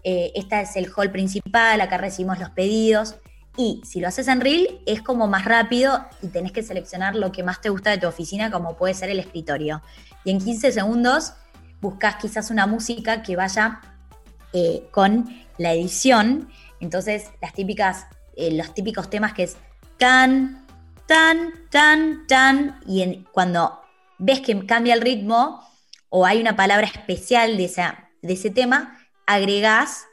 eh, 0.05 0.31
esta 0.37 0.61
es 0.61 0.77
el 0.77 0.89
hall 0.97 1.11
principal, 1.11 1.81
acá 1.81 1.99
recibimos 1.99 2.39
los 2.39 2.51
pedidos. 2.51 3.17
Y 3.57 3.83
si 3.85 4.01
lo 4.01 4.09
haces 4.09 4.29
en 4.29 4.41
Reel, 4.41 4.81
es 4.87 5.03
como 5.03 5.27
más 5.27 5.45
rápido 5.45 6.07
y 6.23 6.29
tenés 6.29 6.53
que 6.53 6.63
seleccionar 6.63 7.15
lo 7.15 7.33
que 7.33 7.43
más 7.43 7.61
te 7.61 7.69
gusta 7.69 7.91
de 7.91 7.99
tu 7.99 8.07
oficina, 8.07 8.51
como 8.51 8.77
puede 8.77 8.95
ser 8.95 9.11
el 9.11 9.19
escritorio. 9.19 9.83
Y 10.25 10.31
en 10.31 10.39
15 10.39 10.73
segundos 10.73 11.35
buscas 11.81 12.17
quizás 12.17 12.51
una 12.51 12.67
música 12.67 13.23
que 13.23 13.37
vaya 13.37 13.81
eh, 14.55 14.89
con 14.91 15.29
la 15.59 15.73
edición. 15.73 16.49
Entonces, 16.81 17.31
las 17.43 17.53
típicas, 17.53 18.07
eh, 18.37 18.53
los 18.53 18.73
típicos 18.73 19.11
temas 19.11 19.35
que 19.35 19.43
es 19.43 19.57
tan, 19.99 20.67
tan, 21.07 21.53
tan, 21.71 22.27
tan. 22.27 22.81
Y 22.87 23.25
cuando 23.33 23.81
ves 24.19 24.41
que 24.41 24.65
cambia 24.65 24.95
el 24.95 25.03
ritmo 25.03 25.63
o 26.09 26.25
hay 26.25 26.41
una 26.41 26.57
palabra 26.57 26.87
especial 26.87 27.59
de, 27.59 27.71
de 28.23 28.33
ese 28.33 28.51
tema, 28.51 28.99
agregás 29.27 30.07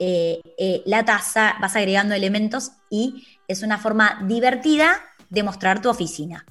eh, 0.00 0.40
eh, 0.56 0.82
la 0.86 1.04
taza, 1.04 1.56
vas 1.60 1.74
agregando 1.74 2.14
elementos 2.14 2.70
y 2.88 3.26
es 3.48 3.62
una 3.62 3.78
forma 3.78 4.20
divertida 4.26 5.00
de 5.28 5.42
mostrar 5.42 5.82
tu 5.82 5.90
oficina. 5.90 6.46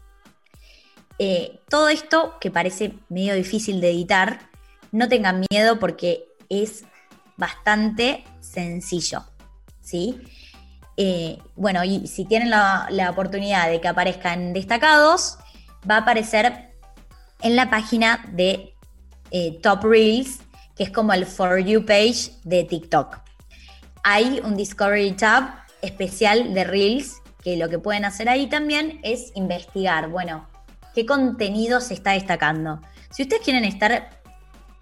Eh, 1.18 1.62
todo 1.70 1.88
esto, 1.88 2.36
que 2.42 2.52
parece 2.52 2.94
medio 3.10 3.36
difícil 3.36 3.80
de 3.80 3.92
editar, 3.92 4.50
no 4.92 5.08
tengan 5.08 5.46
miedo 5.50 5.80
porque 5.80 6.26
es 6.50 6.84
bastante 7.38 8.24
sencillo. 8.40 9.24
¿sí? 9.82 10.22
bueno, 11.56 11.84
y 11.84 12.08
si 12.08 12.26
tienen 12.26 12.50
la, 12.50 12.88
la 12.90 13.12
oportunidad 13.12 13.70
de 13.70 13.80
que 13.80 13.88
aparezcan 13.88 14.52
destacados, 14.52 15.38
va 15.90 15.98
a 15.98 16.00
aparecer 16.00 16.74
en 17.42 17.56
la 17.56 17.70
página 17.70 18.26
de 18.34 18.74
Top 19.62 19.84
Reels, 19.84 20.40
que 20.76 20.84
es 20.86 20.90
como 20.90 21.14
el 21.14 21.28
For 21.28 21.60
You 21.60 21.86
page 21.86 22.32
de 22.44 22.64
TikTok 22.64 23.27
hay 24.10 24.40
un 24.42 24.56
Discovery 24.56 25.12
Tab 25.18 25.50
especial 25.82 26.54
de 26.54 26.64
Reels, 26.64 27.22
que 27.44 27.58
lo 27.58 27.68
que 27.68 27.78
pueden 27.78 28.06
hacer 28.06 28.30
ahí 28.30 28.48
también 28.48 29.02
es 29.04 29.34
investigar, 29.36 30.08
bueno, 30.08 30.48
qué 30.96 31.06
contenido 31.06 31.82
se 31.82 31.94
está 31.94 32.12
destacando. 32.12 32.80
Si 33.10 33.24
ustedes 33.24 33.44
quieren 33.44 33.66
estar 33.66 34.22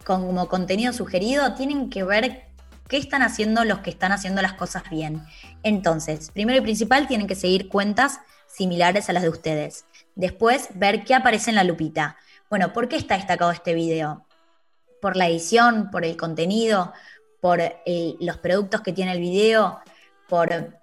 como 0.05 0.48
contenido 0.48 0.94
sugerido, 0.94 1.55
tienen 1.55 1.89
que 1.89 2.03
ver 2.03 2.44
qué 2.88 2.98
están 2.98 3.24
haciendo 3.24 3.65
los 3.65 3.79
que 3.79 3.89
están 3.89 4.12
haciendo 4.12 4.44
las 4.44 4.53
cosas 4.53 4.84
bien. 4.91 5.24
Entonces, 5.63 6.29
primero 6.29 6.60
y 6.60 6.62
principal, 6.62 7.08
tienen 7.08 7.25
que 7.25 7.34
seguir 7.34 7.67
cuentas 7.67 8.20
similares 8.46 9.10
a 9.10 9.13
las 9.13 9.24
de 9.24 9.29
ustedes. 9.29 9.86
Después, 10.13 10.70
ver 10.75 11.03
qué 11.03 11.15
aparece 11.15 11.50
en 11.50 11.55
la 11.55 11.63
lupita. 11.63 12.17
Bueno, 12.48 12.74
¿por 12.74 12.88
qué 12.89 12.96
está 12.96 13.15
destacado 13.15 13.50
este 13.50 13.74
video? 13.74 14.24
¿Por 15.01 15.15
la 15.15 15.27
edición? 15.27 15.89
¿Por 15.89 16.05
el 16.05 16.15
contenido? 16.15 16.94
¿Por 17.46 17.62
los 18.22 18.38
productos 18.38 18.82
que 18.82 18.92
tiene 18.92 19.12
el 19.12 19.20
video? 19.20 19.80
¿Por, 20.28 20.80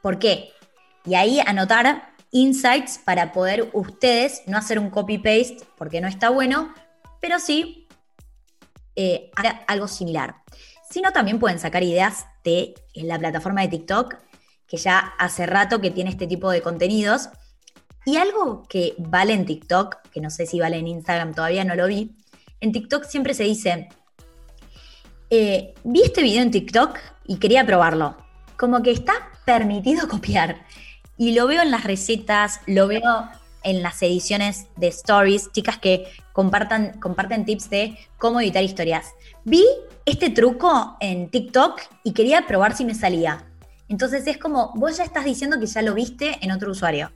¿Por 0.00 0.18
qué? 0.18 0.48
Y 1.04 1.16
ahí 1.16 1.38
anotar 1.38 2.14
insights 2.30 2.96
para 2.96 3.30
poder 3.30 3.68
ustedes 3.74 4.40
no 4.46 4.56
hacer 4.56 4.78
un 4.78 4.88
copy-paste 4.88 5.58
porque 5.76 6.00
no 6.00 6.08
está 6.08 6.30
bueno, 6.30 6.72
pero 7.20 7.38
sí 7.38 7.88
eh, 8.96 9.30
algo 9.66 9.86
similar. 9.86 10.36
Sino 10.88 11.12
también 11.12 11.38
pueden 11.38 11.58
sacar 11.58 11.82
ideas 11.82 12.24
de 12.42 12.72
la 12.94 13.18
plataforma 13.18 13.60
de 13.60 13.68
TikTok, 13.68 14.16
que 14.66 14.78
ya 14.78 15.12
hace 15.18 15.44
rato 15.44 15.82
que 15.82 15.90
tiene 15.90 16.08
este 16.08 16.26
tipo 16.26 16.50
de 16.50 16.62
contenidos. 16.62 17.28
Y 18.06 18.16
algo 18.16 18.62
que 18.62 18.94
vale 18.96 19.34
en 19.34 19.44
TikTok, 19.44 20.08
que 20.08 20.22
no 20.22 20.30
sé 20.30 20.46
si 20.46 20.58
vale 20.58 20.78
en 20.78 20.88
Instagram, 20.88 21.34
todavía 21.34 21.66
no 21.66 21.74
lo 21.74 21.86
vi, 21.86 22.16
en 22.62 22.72
TikTok 22.72 23.04
siempre 23.04 23.34
se 23.34 23.42
dice, 23.42 23.90
eh, 25.34 25.72
vi 25.82 26.02
este 26.02 26.22
video 26.22 26.42
en 26.42 26.50
TikTok 26.50 26.98
y 27.26 27.38
quería 27.38 27.64
probarlo. 27.64 28.18
Como 28.58 28.82
que 28.82 28.90
está 28.90 29.14
permitido 29.46 30.06
copiar. 30.10 30.66
Y 31.16 31.32
lo 31.32 31.46
veo 31.46 31.62
en 31.62 31.70
las 31.70 31.84
recetas, 31.84 32.60
lo 32.66 32.86
veo 32.86 33.30
en 33.62 33.82
las 33.82 34.02
ediciones 34.02 34.66
de 34.76 34.88
stories, 34.88 35.50
chicas 35.52 35.78
que 35.78 36.04
compartan, 36.34 37.00
comparten 37.00 37.46
tips 37.46 37.70
de 37.70 37.96
cómo 38.18 38.42
editar 38.42 38.62
historias. 38.62 39.14
Vi 39.44 39.64
este 40.04 40.28
truco 40.28 40.98
en 41.00 41.30
TikTok 41.30 41.80
y 42.04 42.12
quería 42.12 42.46
probar 42.46 42.76
si 42.76 42.84
me 42.84 42.94
salía. 42.94 43.46
Entonces 43.88 44.26
es 44.26 44.36
como, 44.36 44.72
vos 44.74 44.98
ya 44.98 45.04
estás 45.04 45.24
diciendo 45.24 45.58
que 45.58 45.66
ya 45.66 45.80
lo 45.80 45.94
viste 45.94 46.36
en 46.42 46.52
otro 46.52 46.70
usuario. 46.72 47.10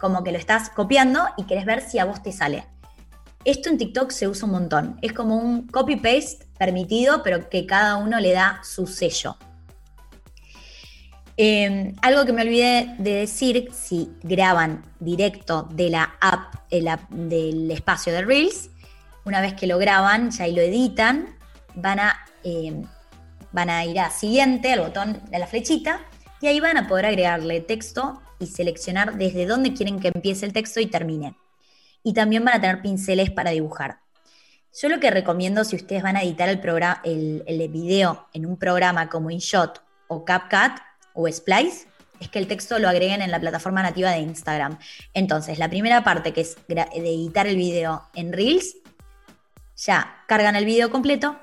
Como 0.00 0.24
que 0.24 0.32
lo 0.32 0.38
estás 0.38 0.70
copiando 0.70 1.20
y 1.36 1.44
querés 1.44 1.66
ver 1.66 1.82
si 1.82 1.98
a 1.98 2.06
vos 2.06 2.22
te 2.22 2.32
sale. 2.32 2.64
Esto 3.48 3.70
en 3.70 3.78
TikTok 3.78 4.10
se 4.10 4.28
usa 4.28 4.44
un 4.44 4.52
montón. 4.52 4.98
Es 5.00 5.14
como 5.14 5.34
un 5.36 5.68
copy-paste 5.68 6.44
permitido, 6.58 7.22
pero 7.22 7.48
que 7.48 7.64
cada 7.64 7.96
uno 7.96 8.20
le 8.20 8.32
da 8.32 8.60
su 8.62 8.86
sello. 8.86 9.38
Em, 11.38 11.94
algo 12.02 12.26
que 12.26 12.34
me 12.34 12.42
olvidé 12.42 12.94
de 12.98 13.14
decir, 13.14 13.70
si 13.72 14.12
graban 14.22 14.82
directo 15.00 15.66
de 15.72 15.88
la 15.88 16.14
app, 16.20 16.56
del 16.68 17.70
espacio 17.70 18.12
de 18.12 18.20
Reels, 18.20 18.68
una 19.24 19.40
vez 19.40 19.54
que 19.54 19.66
lo 19.66 19.78
graban, 19.78 20.30
ya 20.30 20.44
ahí 20.44 20.54
lo 20.54 20.60
editan, 20.60 21.34
van 21.74 22.00
a, 22.00 22.18
em, 22.44 22.82
van 23.52 23.70
a 23.70 23.82
ir 23.86 23.98
a 23.98 24.10
siguiente, 24.10 24.74
al 24.74 24.80
botón 24.80 25.22
de 25.30 25.38
la 25.38 25.46
flechita, 25.46 26.02
y 26.42 26.48
ahí 26.48 26.60
van 26.60 26.76
a 26.76 26.86
poder 26.86 27.06
agregarle 27.06 27.62
texto 27.62 28.20
y 28.40 28.48
seleccionar 28.48 29.16
desde 29.16 29.46
dónde 29.46 29.72
quieren 29.72 30.00
que 30.00 30.08
empiece 30.08 30.44
el 30.44 30.52
texto 30.52 30.80
y 30.80 30.86
termine. 30.86 31.34
Y 32.08 32.14
también 32.14 32.42
van 32.42 32.54
a 32.54 32.60
tener 32.62 32.80
pinceles 32.80 33.30
para 33.30 33.50
dibujar. 33.50 33.98
Yo 34.80 34.88
lo 34.88 34.98
que 34.98 35.10
recomiendo 35.10 35.62
si 35.62 35.76
ustedes 35.76 36.02
van 36.02 36.16
a 36.16 36.22
editar 36.22 36.48
el, 36.48 36.58
programa, 36.58 37.02
el, 37.04 37.44
el 37.46 37.68
video 37.68 38.28
en 38.32 38.46
un 38.46 38.56
programa 38.56 39.10
como 39.10 39.30
InShot 39.30 39.82
o 40.06 40.24
CapCut, 40.24 40.80
o 41.12 41.30
Splice 41.30 41.86
es 42.18 42.30
que 42.30 42.38
el 42.38 42.46
texto 42.46 42.78
lo 42.78 42.88
agreguen 42.88 43.20
en 43.20 43.30
la 43.30 43.40
plataforma 43.40 43.82
nativa 43.82 44.10
de 44.10 44.20
Instagram. 44.20 44.78
Entonces, 45.12 45.58
la 45.58 45.68
primera 45.68 46.02
parte, 46.02 46.32
que 46.32 46.40
es 46.40 46.56
de 46.66 46.86
editar 46.94 47.46
el 47.46 47.56
video 47.56 48.08
en 48.14 48.32
Reels, 48.32 48.76
ya 49.76 50.22
cargan 50.26 50.56
el 50.56 50.64
video 50.64 50.90
completo, 50.90 51.36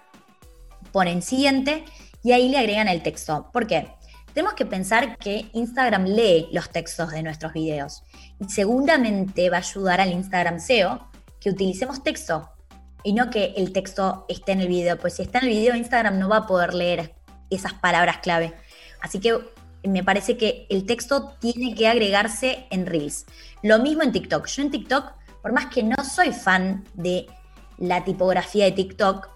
ponen 0.91 1.21
siguiente 1.21 1.85
y 2.23 2.31
ahí 2.31 2.49
le 2.49 2.57
agregan 2.57 2.87
el 2.87 3.03
texto. 3.03 3.51
¿Por 3.53 3.67
qué? 3.67 3.94
Tenemos 4.35 4.55
que 4.55 4.65
pensar 4.65 5.17
que 5.17 5.49
Instagram 5.53 6.03
lee 6.03 6.49
los 6.51 6.69
textos 6.69 7.11
de 7.11 7.23
nuestros 7.23 7.53
videos 7.53 8.03
y 8.37 8.49
seguramente 8.49 9.49
va 9.49 9.57
a 9.57 9.59
ayudar 9.61 10.01
al 10.01 10.11
Instagram 10.11 10.59
SEO 10.59 11.09
que 11.39 11.51
utilicemos 11.51 12.03
texto 12.03 12.49
y 13.01 13.13
no 13.13 13.29
que 13.29 13.53
el 13.55 13.71
texto 13.71 14.25
esté 14.27 14.51
en 14.51 14.59
el 14.59 14.67
video, 14.67 14.97
pues 14.99 15.13
si 15.13 15.21
está 15.21 15.39
en 15.39 15.45
el 15.45 15.51
video 15.51 15.73
Instagram 15.73 16.19
no 16.19 16.27
va 16.27 16.37
a 16.39 16.47
poder 16.47 16.73
leer 16.73 17.15
esas 17.49 17.75
palabras 17.75 18.17
clave. 18.17 18.53
Así 19.01 19.21
que 19.21 19.39
me 19.87 20.03
parece 20.03 20.35
que 20.35 20.67
el 20.69 20.85
texto 20.85 21.37
tiene 21.39 21.73
que 21.73 21.87
agregarse 21.87 22.67
en 22.71 22.87
Reels. 22.87 23.25
Lo 23.63 23.79
mismo 23.79 24.03
en 24.03 24.11
TikTok. 24.11 24.47
Yo 24.47 24.63
en 24.63 24.71
TikTok, 24.71 25.13
por 25.41 25.53
más 25.53 25.67
que 25.67 25.81
no 25.81 25.95
soy 26.03 26.33
fan 26.33 26.83
de 26.93 27.25
la 27.77 28.03
tipografía 28.03 28.65
de 28.65 28.73
TikTok, 28.73 29.29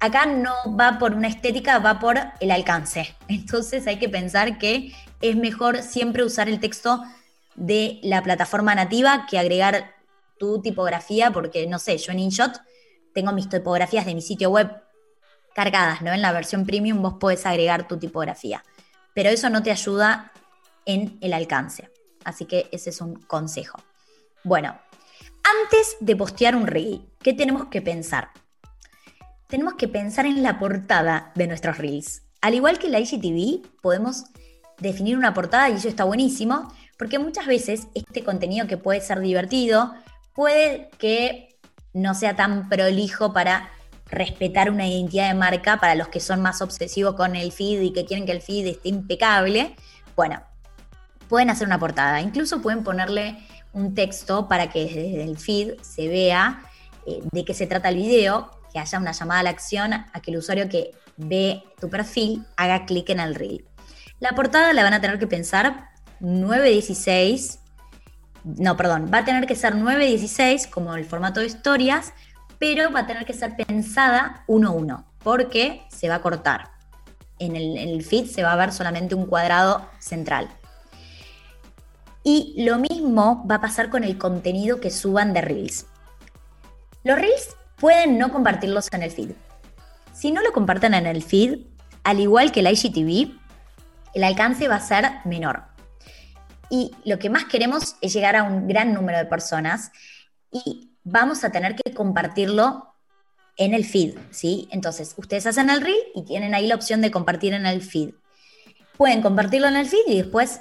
acá 0.00 0.26
no 0.26 0.54
va 0.78 0.98
por 0.98 1.14
una 1.14 1.28
estética, 1.28 1.78
va 1.78 1.98
por 1.98 2.18
el 2.40 2.50
alcance. 2.50 3.14
Entonces 3.28 3.86
hay 3.86 3.98
que 3.98 4.08
pensar 4.08 4.58
que 4.58 4.92
es 5.20 5.36
mejor 5.36 5.82
siempre 5.82 6.24
usar 6.24 6.48
el 6.48 6.60
texto 6.60 7.02
de 7.54 7.98
la 8.02 8.22
plataforma 8.22 8.74
nativa 8.74 9.26
que 9.28 9.38
agregar 9.38 9.94
tu 10.38 10.62
tipografía, 10.62 11.32
porque 11.32 11.66
no 11.66 11.78
sé, 11.78 11.98
yo 11.98 12.12
en 12.12 12.20
InShot 12.20 12.60
tengo 13.12 13.32
mis 13.32 13.48
tipografías 13.48 14.06
de 14.06 14.14
mi 14.14 14.22
sitio 14.22 14.50
web 14.50 14.70
cargadas, 15.54 16.02
¿no? 16.02 16.12
En 16.12 16.22
la 16.22 16.30
versión 16.30 16.64
premium 16.64 17.02
vos 17.02 17.14
podés 17.14 17.44
agregar 17.44 17.88
tu 17.88 17.98
tipografía 17.98 18.62
pero 19.18 19.30
eso 19.30 19.50
no 19.50 19.64
te 19.64 19.72
ayuda 19.72 20.30
en 20.86 21.18
el 21.20 21.32
alcance. 21.32 21.90
Así 22.22 22.44
que 22.44 22.68
ese 22.70 22.90
es 22.90 23.00
un 23.00 23.16
consejo. 23.16 23.82
Bueno, 24.44 24.78
antes 25.42 25.96
de 25.98 26.14
postear 26.14 26.54
un 26.54 26.68
reel, 26.68 27.04
¿qué 27.20 27.32
tenemos 27.32 27.66
que 27.66 27.82
pensar? 27.82 28.30
Tenemos 29.48 29.76
que 29.76 29.88
pensar 29.88 30.26
en 30.26 30.42
la 30.42 30.58
portada 30.58 31.32
de 31.34 31.46
nuestros 31.46 31.78
reels. 31.78 32.22
Al 32.42 32.52
igual 32.52 32.78
que 32.78 32.90
la 32.90 33.00
IGTV, 33.00 33.66
podemos 33.80 34.24
definir 34.78 35.16
una 35.16 35.32
portada 35.32 35.70
y 35.70 35.76
eso 35.76 35.88
está 35.88 36.04
buenísimo, 36.04 36.70
porque 36.98 37.18
muchas 37.18 37.46
veces 37.46 37.88
este 37.94 38.22
contenido 38.22 38.66
que 38.66 38.76
puede 38.76 39.00
ser 39.00 39.20
divertido, 39.20 39.94
puede 40.34 40.90
que 40.98 41.56
no 41.94 42.12
sea 42.12 42.36
tan 42.36 42.68
prolijo 42.68 43.32
para 43.32 43.70
respetar 44.10 44.70
una 44.70 44.86
identidad 44.86 45.28
de 45.28 45.34
marca 45.34 45.80
para 45.80 45.94
los 45.94 46.08
que 46.08 46.20
son 46.20 46.42
más 46.42 46.60
obsesivos 46.60 47.14
con 47.14 47.34
el 47.34 47.50
feed 47.50 47.80
y 47.80 47.92
que 47.94 48.04
quieren 48.04 48.26
que 48.26 48.32
el 48.32 48.42
feed 48.42 48.66
esté 48.66 48.90
impecable. 48.90 49.74
Bueno, 50.14 50.42
pueden 51.26 51.48
hacer 51.48 51.66
una 51.66 51.78
portada, 51.78 52.20
incluso 52.20 52.60
pueden 52.60 52.84
ponerle 52.84 53.38
un 53.72 53.94
texto 53.94 54.46
para 54.46 54.68
que 54.68 54.84
desde 54.84 55.24
el 55.24 55.38
feed 55.38 55.80
se 55.80 56.06
vea 56.08 56.62
eh, 57.06 57.20
de 57.32 57.46
qué 57.46 57.54
se 57.54 57.66
trata 57.66 57.88
el 57.88 57.96
video, 57.96 58.57
haya 58.78 58.98
una 58.98 59.12
llamada 59.12 59.40
a 59.40 59.42
la 59.44 59.50
acción 59.50 59.92
a 59.92 60.20
que 60.22 60.30
el 60.30 60.38
usuario 60.38 60.68
que 60.68 60.92
ve 61.16 61.62
tu 61.80 61.88
perfil 61.90 62.46
haga 62.56 62.86
clic 62.86 63.10
en 63.10 63.20
el 63.20 63.34
reel. 63.34 63.64
La 64.20 64.32
portada 64.32 64.72
la 64.72 64.82
van 64.82 64.94
a 64.94 65.00
tener 65.00 65.18
que 65.18 65.26
pensar 65.26 65.90
916, 66.20 67.60
no, 68.44 68.76
perdón, 68.76 69.10
va 69.12 69.18
a 69.18 69.24
tener 69.24 69.46
que 69.46 69.54
ser 69.54 69.74
916 69.76 70.66
como 70.66 70.94
el 70.94 71.04
formato 71.04 71.40
de 71.40 71.46
historias, 71.46 72.12
pero 72.58 72.90
va 72.90 73.00
a 73.00 73.06
tener 73.06 73.24
que 73.24 73.32
ser 73.32 73.56
pensada 73.56 74.42
uno 74.46 74.70
a 74.70 74.72
uno, 74.72 75.06
porque 75.22 75.86
se 75.90 76.08
va 76.08 76.16
a 76.16 76.22
cortar. 76.22 76.70
En 77.38 77.54
el, 77.54 78.04
feed 78.04 78.26
se 78.26 78.42
va 78.42 78.52
a 78.52 78.56
ver 78.56 78.72
solamente 78.72 79.14
un 79.14 79.26
cuadrado 79.26 79.88
central. 80.00 80.48
Y 82.24 82.64
lo 82.64 82.78
mismo 82.78 83.46
va 83.48 83.56
a 83.56 83.60
pasar 83.60 83.90
con 83.90 84.02
el 84.02 84.18
contenido 84.18 84.80
que 84.80 84.90
suban 84.90 85.32
de 85.32 85.40
Reels. 85.40 85.86
Los 87.04 87.16
Reels 87.16 87.56
pueden 87.80 88.18
no 88.18 88.32
compartirlos 88.32 88.88
en 88.92 89.02
el 89.02 89.10
feed. 89.10 89.30
Si 90.12 90.32
no 90.32 90.42
lo 90.42 90.52
comparten 90.52 90.94
en 90.94 91.06
el 91.06 91.22
feed, 91.22 91.60
al 92.04 92.20
igual 92.20 92.52
que 92.52 92.60
el 92.60 92.68
IGTV, 92.68 93.38
el 94.14 94.24
alcance 94.24 94.68
va 94.68 94.76
a 94.76 94.80
ser 94.80 95.10
menor. 95.24 95.64
Y 96.70 96.92
lo 97.04 97.18
que 97.18 97.30
más 97.30 97.44
queremos 97.44 97.96
es 98.00 98.12
llegar 98.12 98.36
a 98.36 98.42
un 98.42 98.66
gran 98.66 98.92
número 98.92 99.18
de 99.18 99.24
personas 99.24 99.90
y 100.50 100.90
vamos 101.04 101.44
a 101.44 101.50
tener 101.50 101.76
que 101.76 101.94
compartirlo 101.94 102.94
en 103.56 103.74
el 103.74 103.84
feed, 103.84 104.16
¿sí? 104.30 104.68
Entonces, 104.70 105.14
ustedes 105.16 105.46
hacen 105.46 105.70
el 105.70 105.80
reel 105.80 105.98
y 106.14 106.24
tienen 106.24 106.54
ahí 106.54 106.66
la 106.66 106.74
opción 106.74 107.00
de 107.00 107.10
compartir 107.10 107.54
en 107.54 107.66
el 107.66 107.82
feed. 107.82 108.10
Pueden 108.96 109.22
compartirlo 109.22 109.68
en 109.68 109.76
el 109.76 109.86
feed 109.86 110.06
y 110.06 110.18
después 110.18 110.60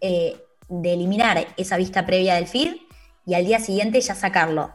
eh, 0.00 0.40
de 0.68 0.92
eliminar 0.92 1.46
esa 1.56 1.76
vista 1.76 2.06
previa 2.06 2.34
del 2.34 2.46
feed 2.46 2.76
y 3.26 3.34
al 3.34 3.44
día 3.44 3.60
siguiente 3.60 4.00
ya 4.00 4.14
sacarlo. 4.14 4.74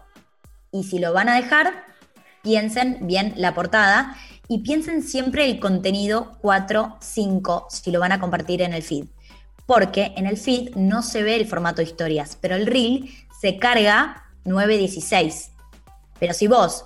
Y 0.72 0.84
si 0.84 1.00
lo 1.00 1.14
van 1.14 1.30
a 1.30 1.36
dejar, 1.36 1.86
piensen 2.42 3.00
bien 3.02 3.34
la 3.36 3.54
portada 3.54 4.16
y 4.48 4.60
piensen 4.60 5.04
siempre 5.04 5.46
el 5.46 5.60
contenido 5.60 6.38
4, 6.42 6.98
5, 7.00 7.68
si 7.70 7.92
lo 7.92 8.00
van 8.00 8.12
a 8.12 8.20
compartir 8.20 8.62
en 8.62 8.74
el 8.74 8.84
feed. 8.84 9.06
Porque 9.66 10.14
en 10.18 10.26
el 10.26 10.38
feed 10.38 10.76
no 10.76 11.02
se 11.02 11.24
ve 11.24 11.36
el 11.36 11.48
formato 11.48 11.78
de 11.78 11.88
historias, 11.88 12.38
pero 12.40 12.56
el 12.56 12.68
reel 12.68 13.10
se 13.40 13.58
carga 13.58 14.26
9.16. 14.46 15.52
Pero 16.20 16.34
si 16.34 16.48
vos, 16.48 16.86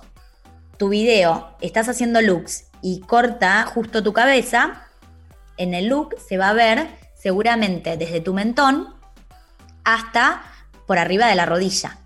tu 0.78 0.88
video, 0.88 1.56
estás 1.60 1.88
haciendo 1.88 2.20
looks 2.20 2.66
y 2.82 3.00
corta 3.00 3.64
justo 3.64 4.02
tu 4.02 4.12
cabeza, 4.12 4.82
en 5.56 5.74
el 5.74 5.86
look 5.86 6.14
se 6.28 6.38
va 6.38 6.50
a 6.50 6.54
ver 6.54 6.86
seguramente 7.14 7.96
desde 7.96 8.20
tu 8.20 8.34
mentón 8.34 8.94
hasta 9.84 10.42
por 10.86 10.98
arriba 10.98 11.26
de 11.26 11.34
la 11.34 11.46
rodilla. 11.46 11.98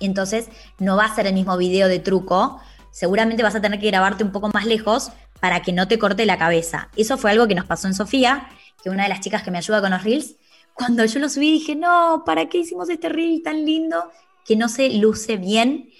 Entonces 0.00 0.48
no 0.78 0.96
va 0.96 1.06
a 1.06 1.14
ser 1.14 1.26
el 1.26 1.34
mismo 1.34 1.56
video 1.56 1.88
de 1.88 1.98
truco. 1.98 2.60
Seguramente 2.90 3.42
vas 3.42 3.54
a 3.54 3.60
tener 3.60 3.80
que 3.80 3.88
grabarte 3.88 4.24
un 4.24 4.32
poco 4.32 4.50
más 4.52 4.66
lejos 4.66 5.10
para 5.40 5.62
que 5.62 5.72
no 5.72 5.88
te 5.88 5.98
corte 5.98 6.26
la 6.26 6.38
cabeza. 6.38 6.88
Eso 6.96 7.18
fue 7.18 7.30
algo 7.30 7.46
que 7.46 7.54
nos 7.54 7.66
pasó 7.66 7.86
en 7.86 7.94
Sofía, 7.94 8.48
que 8.82 8.90
una 8.90 9.04
de 9.04 9.08
las 9.08 9.20
chicas 9.20 9.42
que 9.42 9.50
me 9.50 9.58
ayuda 9.58 9.80
con 9.80 9.90
los 9.90 10.02
reels, 10.02 10.36
cuando 10.74 11.04
yo 11.04 11.20
lo 11.20 11.28
subí 11.28 11.52
dije, 11.52 11.76
no, 11.76 12.24
¿para 12.26 12.48
qué 12.48 12.58
hicimos 12.58 12.90
este 12.90 13.08
reel 13.08 13.42
tan 13.42 13.64
lindo 13.64 14.10
que 14.44 14.56
no 14.56 14.68
se 14.68 14.90
luce 14.90 15.36
bien? 15.36 15.90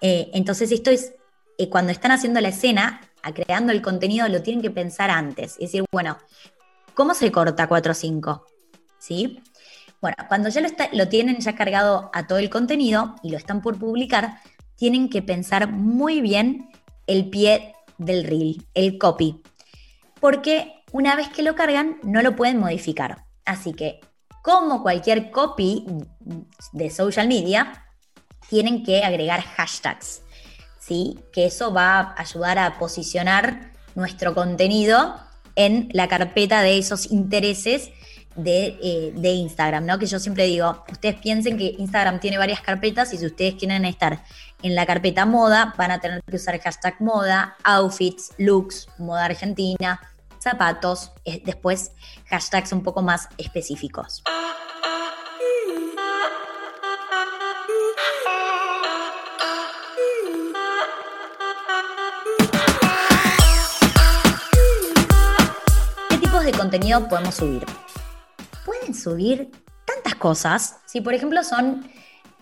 Eh, 0.00 0.30
entonces 0.34 0.72
esto 0.72 0.90
es, 0.90 1.14
eh, 1.58 1.68
cuando 1.68 1.92
están 1.92 2.10
haciendo 2.10 2.40
la 2.40 2.48
escena, 2.48 3.00
creando 3.34 3.72
el 3.72 3.82
contenido, 3.82 4.28
lo 4.28 4.42
tienen 4.42 4.62
que 4.62 4.70
pensar 4.70 5.10
antes. 5.10 5.52
Es 5.52 5.72
decir, 5.72 5.84
bueno, 5.92 6.18
¿cómo 6.94 7.14
se 7.14 7.30
corta 7.32 7.68
4.5? 7.68 8.42
¿Sí? 8.98 9.40
Bueno, 10.00 10.16
cuando 10.28 10.48
ya 10.48 10.62
lo, 10.92 11.08
tienen 11.08 11.38
ya 11.40 11.54
cargado 11.54 12.10
a 12.12 12.26
todo 12.26 12.38
el 12.38 12.50
contenido 12.50 13.16
y 13.22 13.30
lo 13.30 13.38
están 13.38 13.62
por 13.62 13.78
publicar, 13.78 14.40
tienen 14.76 15.08
que 15.08 15.22
pensar 15.22 15.70
muy 15.70 16.20
bien 16.20 16.70
el 17.06 17.30
pie 17.30 17.74
del 17.98 18.24
reel, 18.24 18.66
el 18.74 18.98
copy. 18.98 19.42
Porque 20.20 20.82
una 20.92 21.16
vez 21.16 21.28
que 21.28 21.42
lo 21.42 21.54
cargan, 21.54 21.98
no 22.02 22.22
lo 22.22 22.36
pueden 22.36 22.58
modificar. 22.58 23.24
Así 23.44 23.72
que, 23.72 24.00
como 24.42 24.82
cualquier 24.82 25.30
copy 25.30 25.86
de 26.72 26.90
social 26.90 27.28
media, 27.28 27.86
tienen 28.48 28.84
que 28.84 29.02
agregar 29.02 29.40
hashtags. 29.42 30.22
¿sí? 30.86 31.18
Que 31.32 31.46
eso 31.46 31.72
va 31.72 31.98
a 31.98 32.20
ayudar 32.20 32.58
a 32.58 32.78
posicionar 32.78 33.72
nuestro 33.94 34.34
contenido 34.34 35.16
en 35.56 35.88
la 35.92 36.06
carpeta 36.06 36.62
de 36.62 36.78
esos 36.78 37.10
intereses 37.10 37.90
eh, 38.38 39.12
de, 39.14 39.30
Instagram, 39.30 39.86
¿no? 39.86 39.98
Que 39.98 40.06
yo 40.06 40.18
siempre 40.18 40.44
digo, 40.44 40.84
ustedes 40.90 41.16
piensen 41.16 41.56
que 41.56 41.74
Instagram 41.78 42.20
tiene 42.20 42.36
varias 42.36 42.60
carpetas 42.60 43.14
y 43.14 43.18
si 43.18 43.24
ustedes 43.24 43.54
quieren 43.54 43.84
estar 43.86 44.22
en 44.62 44.74
la 44.74 44.84
carpeta 44.84 45.24
moda, 45.24 45.74
van 45.78 45.90
a 45.90 46.00
tener 46.00 46.22
que 46.22 46.36
usar 46.36 46.60
hashtag 46.60 47.00
moda, 47.00 47.56
outfits, 47.64 48.32
looks, 48.36 48.88
moda 48.98 49.24
argentina, 49.24 50.00
zapatos, 50.38 51.12
eh, 51.24 51.40
después 51.44 51.92
hashtags 52.26 52.72
un 52.72 52.82
poco 52.82 53.00
más 53.00 53.28
específicos. 53.38 54.22
¿Qué 66.10 66.18
tipos 66.18 66.44
de 66.44 66.52
contenido 66.52 67.08
podemos 67.08 67.34
subir? 67.34 67.64
Subir 68.94 69.50
tantas 69.84 70.14
cosas. 70.16 70.76
Si, 70.86 71.00
por 71.00 71.14
ejemplo, 71.14 71.42
son 71.42 71.88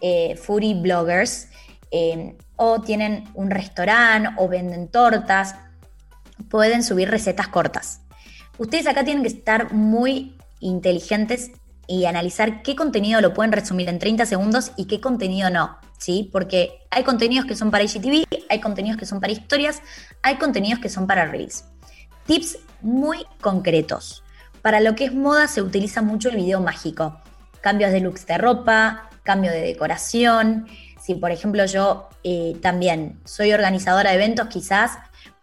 eh, 0.00 0.38
bloggers 0.76 1.48
eh, 1.90 2.37
o 2.56 2.80
tienen 2.80 3.24
un 3.34 3.50
restaurante 3.50 4.30
o 4.38 4.48
venden 4.48 4.88
tortas, 4.88 5.54
pueden 6.48 6.82
subir 6.82 7.10
recetas 7.10 7.48
cortas. 7.48 8.00
Ustedes 8.58 8.87
acá 8.87 9.04
tienen 9.04 9.22
que 9.22 9.28
estar 9.28 9.72
muy 9.72 10.37
inteligentes 10.60 11.52
y 11.87 12.06
analizar 12.06 12.62
qué 12.62 12.74
contenido 12.76 13.20
lo 13.20 13.34
pueden 13.34 13.52
resumir 13.52 13.88
en 13.88 13.98
30 13.98 14.26
segundos 14.26 14.72
y 14.76 14.87
qué 14.87 15.00
contenido 15.00 15.50
no, 15.50 15.78
¿sí? 15.98 16.30
Porque 16.32 16.80
hay 16.90 17.04
contenidos 17.04 17.46
que 17.46 17.56
son 17.56 17.70
para 17.70 17.84
IGTV, 17.84 18.24
hay 18.48 18.60
contenidos 18.60 18.96
que 18.96 19.06
son 19.06 19.20
para 19.20 19.32
historias, 19.32 19.82
hay 20.22 20.37
contenidos 20.37 20.80
que 20.80 20.88
son 20.88 21.06
para 21.06 21.26
Reels. 21.26 21.64
Tips 22.26 22.58
muy 22.80 23.26
concretos. 23.40 24.23
Para 24.64 24.81
lo 24.81 24.94
que 24.94 25.05
es 25.05 25.12
moda 25.12 25.46
se 25.46 25.61
utiliza 25.61 26.00
mucho 26.00 26.31
el 26.31 26.37
video 26.37 26.59
mágico. 26.59 27.20
Cambios 27.61 27.92
de 27.92 28.00
looks 28.00 28.27
de 28.27 28.38
ropa, 28.38 29.11
cambio 29.22 29.50
de 29.50 29.61
decoración. 29.61 30.66
Si 30.98 31.14
por 31.16 31.31
ejemplo 31.31 31.66
yo 31.66 32.09
eh, 32.22 32.57
también 32.62 33.20
soy 33.27 33.53
organizadora 33.53 34.09
de 34.09 34.16
eventos, 34.16 34.48
quizás 34.48 34.92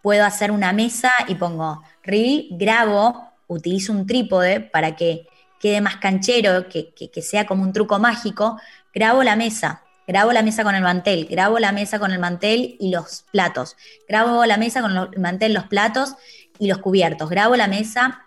puedo 0.02 0.24
hacer 0.24 0.50
una 0.50 0.72
mesa 0.72 1.12
y 1.28 1.36
pongo 1.36 1.84
reel, 2.02 2.48
grabo, 2.50 3.28
utilizo 3.46 3.92
un 3.92 4.08
trípode 4.08 4.58
para 4.58 4.96
que 4.96 5.28
quede 5.60 5.80
más 5.80 5.98
canchero, 5.98 6.68
que, 6.68 6.92
que, 6.92 7.22
sea 7.22 7.46
como 7.46 7.62
un 7.62 7.72
truco 7.72 8.00
mágico, 8.00 8.60
grabo 8.92 9.22
la 9.22 9.36
mesa, 9.36 9.84
grabo 10.04 10.32
la 10.32 10.42
mesa 10.42 10.64
con 10.64 10.74
el 10.74 10.82
mantel, 10.82 11.28
grabo 11.30 11.60
la 11.60 11.70
mesa 11.70 12.00
con 12.00 12.10
el 12.10 12.18
mantel 12.18 12.76
y 12.80 12.90
los 12.90 13.24
platos, 13.30 13.76
grabo 14.08 14.44
la 14.46 14.56
mesa 14.56 14.82
con 14.82 14.96
el 14.96 15.20
mantel, 15.20 15.54
los 15.54 15.68
platos 15.68 16.16
y 16.58 16.66
los 16.66 16.78
cubiertos, 16.78 17.30
grabo 17.30 17.54
la 17.54 17.68
mesa 17.68 18.22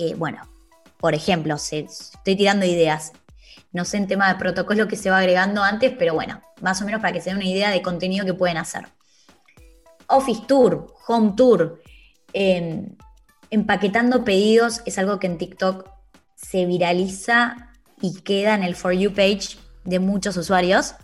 eh, 0.00 0.14
bueno, 0.16 0.42
por 0.98 1.14
ejemplo, 1.14 1.54
estoy 1.54 2.36
tirando 2.36 2.66
ideas. 2.66 3.12
No 3.72 3.84
sé 3.84 3.96
en 3.96 4.06
tema 4.06 4.28
de 4.28 4.38
protocolo 4.38 4.88
que 4.88 4.96
se 4.96 5.10
va 5.10 5.18
agregando 5.18 5.62
antes, 5.62 5.92
pero 5.98 6.14
bueno, 6.14 6.42
más 6.60 6.82
o 6.82 6.84
menos 6.84 7.00
para 7.00 7.12
que 7.12 7.20
se 7.20 7.30
den 7.30 7.38
una 7.38 7.48
idea 7.48 7.70
de 7.70 7.82
contenido 7.82 8.26
que 8.26 8.34
pueden 8.34 8.56
hacer. 8.56 8.86
Office 10.08 10.42
Tour, 10.46 10.94
Home 11.06 11.34
Tour, 11.36 11.80
em, 12.32 12.96
empaquetando 13.50 14.24
pedidos 14.24 14.82
es 14.84 14.98
algo 14.98 15.18
que 15.18 15.26
en 15.26 15.38
TikTok 15.38 15.88
se 16.34 16.66
viraliza 16.66 17.70
y 18.00 18.20
queda 18.20 18.54
en 18.54 18.62
el 18.62 18.74
For 18.74 18.92
You 18.92 19.12
page 19.12 19.56
de 19.84 19.98
muchos 19.98 20.36
usuarios. 20.36 20.94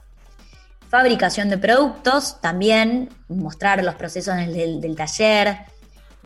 Fabricación 0.88 1.48
de 1.48 1.58
productos, 1.58 2.40
también 2.40 3.10
mostrar 3.28 3.82
los 3.84 3.94
procesos 3.96 4.36
del, 4.36 4.96
taller, 4.96 5.58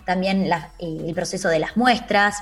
también 0.05 0.45
eh, 0.45 0.61
el 0.79 1.15
proceso 1.15 1.49
de 1.49 1.59
las 1.59 1.77
muestras, 1.77 2.37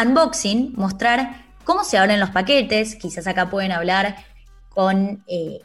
unboxing, 0.00 0.74
mostrar 0.76 1.46
cómo 1.64 1.84
se 1.84 1.98
abren 1.98 2.20
los 2.20 2.30
paquetes, 2.30 2.96
quizás 2.96 3.26
acá 3.26 3.50
pueden 3.50 3.72
hablar 3.72 4.16
con, 4.68 5.24
eh, 5.26 5.60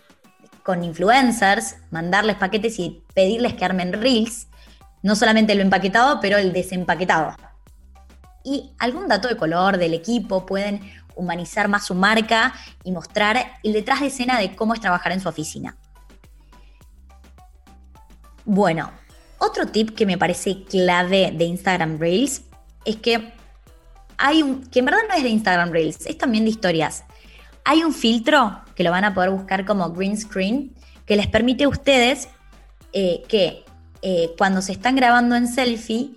con 0.64 0.84
influencers, 0.84 1.76
mandarles 1.92 2.38
paquetes 2.38 2.80
y 2.80 3.04
pedirles 3.14 3.54
que 3.54 3.66
armen 3.66 3.94
reels, 3.94 4.48
no 5.04 5.16
solamente 5.16 5.56
lo 5.56 5.62
empaquetado, 5.62 6.20
pero 6.20 6.38
el 6.38 6.54
desempaquetado. 6.54 7.36
Y 8.44 8.72
algún 8.80 9.08
dato 9.08 9.28
de 9.28 9.38
color 9.38 9.78
del 9.78 9.94
equipo, 9.94 10.46
pueden 10.46 10.82
humanizar 11.16 11.68
más 11.68 11.86
su 11.86 11.96
marca 11.96 12.54
y 12.84 12.92
mostrar 12.92 13.60
el 13.64 13.74
detrás 13.74 14.00
de 14.00 14.08
escena 14.08 14.40
de 14.40 14.56
cómo 14.56 14.74
es 14.74 14.82
trabajar 14.82 15.12
en 15.12 15.20
su 15.20 15.30
oficina. 15.30 15.78
Bueno, 18.46 18.92
otro 19.38 19.68
tip 19.68 19.96
que 19.96 20.06
me 20.06 20.18
parece 20.18 20.64
clave 20.64 21.32
de 21.32 21.46
Instagram 21.46 22.00
Reels 22.00 22.44
es 22.86 22.96
que 22.98 23.34
hay 24.22 24.44
un, 24.44 24.64
que 24.68 24.80
en 24.80 24.86
verdad 24.86 25.00
no 25.10 25.16
es 25.16 25.24
de 25.24 25.30
Instagram 25.30 25.72
Reels, 25.72 26.06
es 26.06 26.18
también 26.18 26.44
de 26.44 26.52
historias. 26.52 27.04
Hay 27.66 27.84
un 27.84 27.92
filtro 27.94 28.62
que 28.76 28.84
lo 28.84 28.92
van 28.92 29.04
a 29.04 29.16
poder 29.16 29.32
buscar 29.32 29.66
como 29.66 29.90
green 29.92 30.16
screen 30.16 30.76
que 31.08 31.16
les 31.16 31.28
permite 31.28 31.64
a 31.64 31.70
ustedes 31.70 32.30
eh, 32.94 33.24
que 33.28 33.66
eh, 34.04 34.30
cuando 34.38 34.62
se 34.62 34.74
están 34.74 34.96
grabando 34.96 35.36
en 35.36 35.48
selfie, 35.48 36.16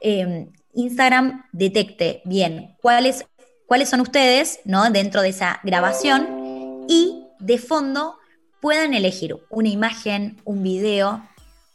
em, 0.00 0.50
Instagram 0.74 1.46
detecte 1.52 2.22
bien 2.24 2.76
cuáles, 2.82 3.24
cuáles 3.66 3.88
son 3.88 4.00
ustedes 4.00 4.58
¿no? 4.64 4.90
dentro 4.90 5.22
de 5.22 5.28
esa 5.28 5.60
grabación 5.62 6.86
y 6.88 7.24
de 7.38 7.58
fondo 7.58 8.16
puedan 8.60 8.94
elegir 8.94 9.36
una 9.48 9.68
imagen, 9.68 10.40
un 10.44 10.64
video, 10.64 11.24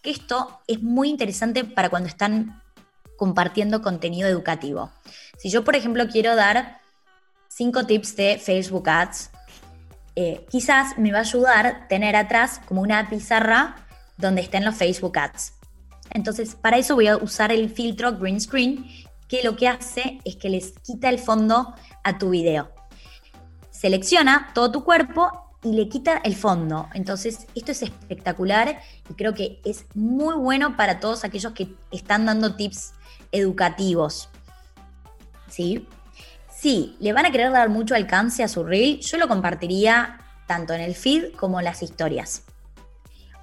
que 0.01 0.11
esto 0.11 0.59
es 0.67 0.83
muy 0.83 1.09
interesante 1.09 1.63
para 1.63 1.89
cuando 1.89 2.09
están 2.09 2.61
compartiendo 3.17 3.81
contenido 3.81 4.27
educativo. 4.27 4.91
Si 5.37 5.49
yo, 5.49 5.63
por 5.63 5.75
ejemplo, 5.75 6.07
quiero 6.07 6.35
dar 6.35 6.81
cinco 7.47 7.85
tips 7.85 8.15
de 8.15 8.39
Facebook 8.39 8.89
Ads, 8.89 9.31
eh, 10.15 10.45
quizás 10.49 10.97
me 10.97 11.11
va 11.11 11.19
a 11.19 11.21
ayudar 11.21 11.87
tener 11.89 12.15
atrás 12.15 12.61
como 12.65 12.81
una 12.81 13.09
pizarra 13.09 13.75
donde 14.17 14.41
estén 14.41 14.63
los 14.63 14.75
Facebook 14.75 15.17
Ads. 15.17 15.53
Entonces, 16.11 16.55
para 16.55 16.77
eso 16.77 16.95
voy 16.95 17.07
a 17.07 17.17
usar 17.17 17.51
el 17.51 17.69
filtro 17.69 18.17
Green 18.17 18.39
Screen, 18.39 18.85
que 19.27 19.43
lo 19.43 19.55
que 19.55 19.67
hace 19.67 20.19
es 20.23 20.35
que 20.35 20.49
les 20.49 20.73
quita 20.79 21.09
el 21.09 21.19
fondo 21.19 21.73
a 22.03 22.17
tu 22.17 22.29
video. 22.29 22.71
Selecciona 23.71 24.51
todo 24.53 24.71
tu 24.71 24.83
cuerpo 24.83 25.57
y 25.63 25.73
le 25.73 25.89
quita 25.89 26.21
el 26.23 26.35
fondo. 26.35 26.87
Entonces, 26.93 27.47
esto 27.55 27.71
es 27.71 27.81
espectacular 27.81 28.79
y 29.09 29.13
creo 29.15 29.33
que 29.33 29.59
es 29.65 29.85
muy 29.95 30.35
bueno 30.35 30.77
para 30.77 30.99
todos 30.99 31.25
aquellos 31.25 31.53
que 31.53 31.67
están 31.91 32.25
dando 32.25 32.55
tips 32.55 32.93
educativos. 33.35 34.29
¿Sí? 35.49 35.87
Si 36.49 36.95
le 36.99 37.13
van 37.13 37.25
a 37.25 37.31
querer 37.31 37.51
dar 37.51 37.69
mucho 37.69 37.95
alcance 37.95 38.43
a 38.43 38.47
su 38.47 38.63
reel, 38.63 38.99
yo 38.99 39.17
lo 39.17 39.27
compartiría 39.27 40.19
tanto 40.47 40.73
en 40.73 40.81
el 40.81 40.95
feed 40.95 41.33
como 41.35 41.59
en 41.59 41.65
las 41.65 41.83
historias. 41.83 42.43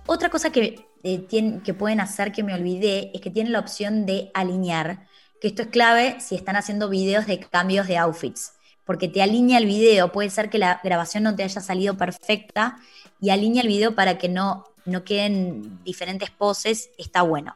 Otra 0.07 0.29
cosa 0.29 0.51
que, 0.51 0.87
eh, 1.03 1.27
que 1.63 1.75
pueden 1.75 2.01
hacer 2.01 2.33
que 2.33 2.43
me 2.43 2.55
olvidé 2.55 3.11
es 3.15 3.21
que 3.21 3.31
tienen 3.31 3.53
la 3.53 3.61
opción 3.61 4.07
de 4.07 4.31
alinear, 4.35 5.07
que 5.41 5.49
esto 5.49 5.63
es 5.63 5.69
clave 5.69 6.17
si 6.21 6.35
están 6.35 6.57
haciendo 6.57 6.89
videos 6.89 7.27
de 7.27 7.39
cambios 7.41 7.87
de 7.87 7.99
outfits, 7.99 8.55
porque 8.85 9.09
te 9.09 9.23
alinea 9.23 9.59
el 9.59 9.67
video, 9.67 10.11
puede 10.11 10.31
ser 10.31 10.51
que 10.51 10.59
la 10.59 10.81
grabación 10.83 11.23
no 11.23 11.37
te 11.37 11.43
haya 11.45 11.61
salido 11.61 11.97
perfecta 11.97 12.79
y 13.21 13.31
alinea 13.31 13.63
el 13.63 13.69
video 13.69 13.95
para 13.95 14.19
que 14.19 14.29
no, 14.29 14.65
no 14.85 15.05
queden 15.05 15.83
diferentes 15.85 16.31
poses, 16.31 16.91
está 16.99 17.23
bueno. 17.23 17.55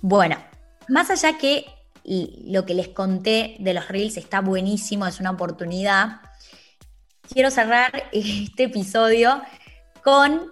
Bueno, 0.00 0.36
más 0.88 1.10
allá 1.10 1.38
que 1.38 1.66
lo 2.04 2.64
que 2.64 2.74
les 2.74 2.88
conté 2.88 3.56
de 3.58 3.74
los 3.74 3.88
reels 3.88 4.16
está 4.16 4.40
buenísimo, 4.40 5.06
es 5.06 5.20
una 5.20 5.30
oportunidad, 5.32 6.20
quiero 7.32 7.50
cerrar 7.50 8.04
este 8.12 8.64
episodio 8.64 9.42
con 10.02 10.50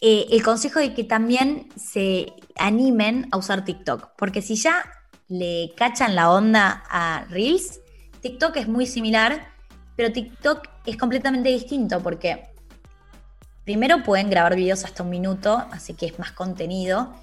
eh, 0.00 0.26
el 0.30 0.42
consejo 0.42 0.78
de 0.78 0.94
que 0.94 1.04
también 1.04 1.68
se 1.76 2.32
animen 2.56 3.28
a 3.32 3.36
usar 3.36 3.64
TikTok, 3.64 4.12
porque 4.16 4.42
si 4.42 4.56
ya 4.56 4.84
le 5.28 5.72
cachan 5.76 6.14
la 6.14 6.30
onda 6.30 6.84
a 6.88 7.26
Reels, 7.28 7.80
TikTok 8.20 8.56
es 8.56 8.68
muy 8.68 8.86
similar, 8.86 9.48
pero 9.96 10.12
TikTok 10.12 10.68
es 10.86 10.96
completamente 10.96 11.50
distinto 11.50 12.00
porque 12.00 12.48
primero 13.64 14.02
pueden 14.02 14.30
grabar 14.30 14.56
videos 14.56 14.84
hasta 14.84 15.02
un 15.02 15.10
minuto, 15.10 15.62
así 15.70 15.94
que 15.94 16.06
es 16.06 16.18
más 16.18 16.32
contenido, 16.32 17.14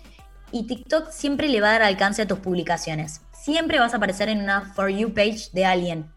y 0.52 0.68
TikTok 0.68 1.12
siempre 1.12 1.50
le 1.50 1.62
va 1.62 1.70
a 1.70 1.72
dar 1.74 1.84
alcance 1.84 2.22
a 2.22 2.28
tus 2.28 2.40
publicaciones. 2.40 3.22
Siempre 3.32 3.80
vas 3.80 3.94
a 3.94 3.98
aparecer 3.98 4.30
en 4.30 4.42
una 4.42 4.74
For 4.74 4.90
You 4.90 5.14
page 5.14 5.50
de 5.54 5.66
alguien, 5.66 6.12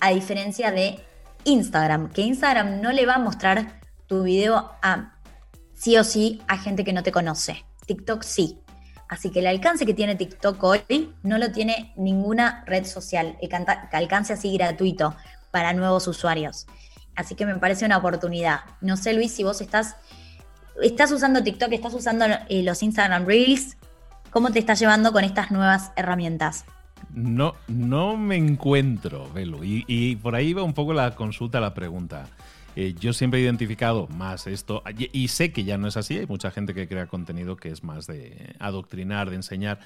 a 0.00 0.10
diferencia 0.10 0.70
de 0.70 1.04
Instagram, 1.44 2.10
que 2.10 2.22
Instagram 2.22 2.80
no 2.80 2.92
le 2.92 3.06
va 3.06 3.14
a 3.14 3.18
mostrar 3.18 3.80
tu 4.06 4.22
video 4.22 4.72
a 4.82 5.18
sí 5.74 5.96
o 5.96 6.04
sí 6.04 6.40
a 6.48 6.58
gente 6.58 6.84
que 6.84 6.92
no 6.92 7.02
te 7.02 7.12
conoce. 7.12 7.64
TikTok 7.86 8.22
sí. 8.22 8.58
Así 9.08 9.30
que 9.30 9.40
el 9.40 9.46
alcance 9.46 9.84
que 9.84 9.92
tiene 9.94 10.14
TikTok 10.14 10.62
hoy 10.62 11.14
no 11.22 11.36
lo 11.36 11.52
tiene 11.52 11.92
ninguna 11.96 12.64
red 12.66 12.86
social, 12.86 13.36
el 13.42 13.50
alcance 13.92 14.32
así 14.32 14.56
gratuito 14.56 15.14
para 15.50 15.74
nuevos 15.74 16.06
usuarios. 16.08 16.66
Así 17.14 17.34
que 17.34 17.44
me 17.44 17.56
parece 17.56 17.84
una 17.84 17.98
oportunidad. 17.98 18.60
No 18.80 18.96
sé, 18.96 19.12
Luis, 19.12 19.32
si 19.32 19.44
vos 19.44 19.60
estás, 19.60 19.96
estás 20.80 21.12
usando 21.12 21.42
TikTok, 21.42 21.72
estás 21.72 21.94
usando 21.94 22.24
eh, 22.48 22.62
los 22.62 22.82
Instagram 22.82 23.26
Reels, 23.26 23.76
¿cómo 24.30 24.50
te 24.50 24.58
estás 24.58 24.78
llevando 24.80 25.12
con 25.12 25.24
estas 25.24 25.50
nuevas 25.50 25.92
herramientas? 25.96 26.64
No, 27.12 27.54
no 27.68 28.16
me 28.16 28.36
encuentro, 28.36 29.30
Velo. 29.32 29.64
Y, 29.64 29.84
y 29.86 30.16
por 30.16 30.34
ahí 30.34 30.52
va 30.52 30.62
un 30.62 30.72
poco 30.72 30.92
la 30.94 31.14
consulta, 31.14 31.60
la 31.60 31.74
pregunta. 31.74 32.26
Eh, 32.74 32.94
yo 32.98 33.12
siempre 33.12 33.40
he 33.40 33.42
identificado 33.42 34.06
más 34.08 34.46
esto, 34.46 34.82
y, 34.96 35.28
sé 35.28 35.52
que 35.52 35.64
ya 35.64 35.76
no 35.76 35.88
es 35.88 35.98
así, 35.98 36.18
hay 36.18 36.26
mucha 36.26 36.50
gente 36.50 36.72
que 36.72 36.88
crea 36.88 37.06
contenido 37.06 37.56
que 37.56 37.68
es 37.68 37.84
más 37.84 38.06
de 38.06 38.54
adoctrinar, 38.58 39.28
de 39.28 39.36
enseñar, 39.36 39.80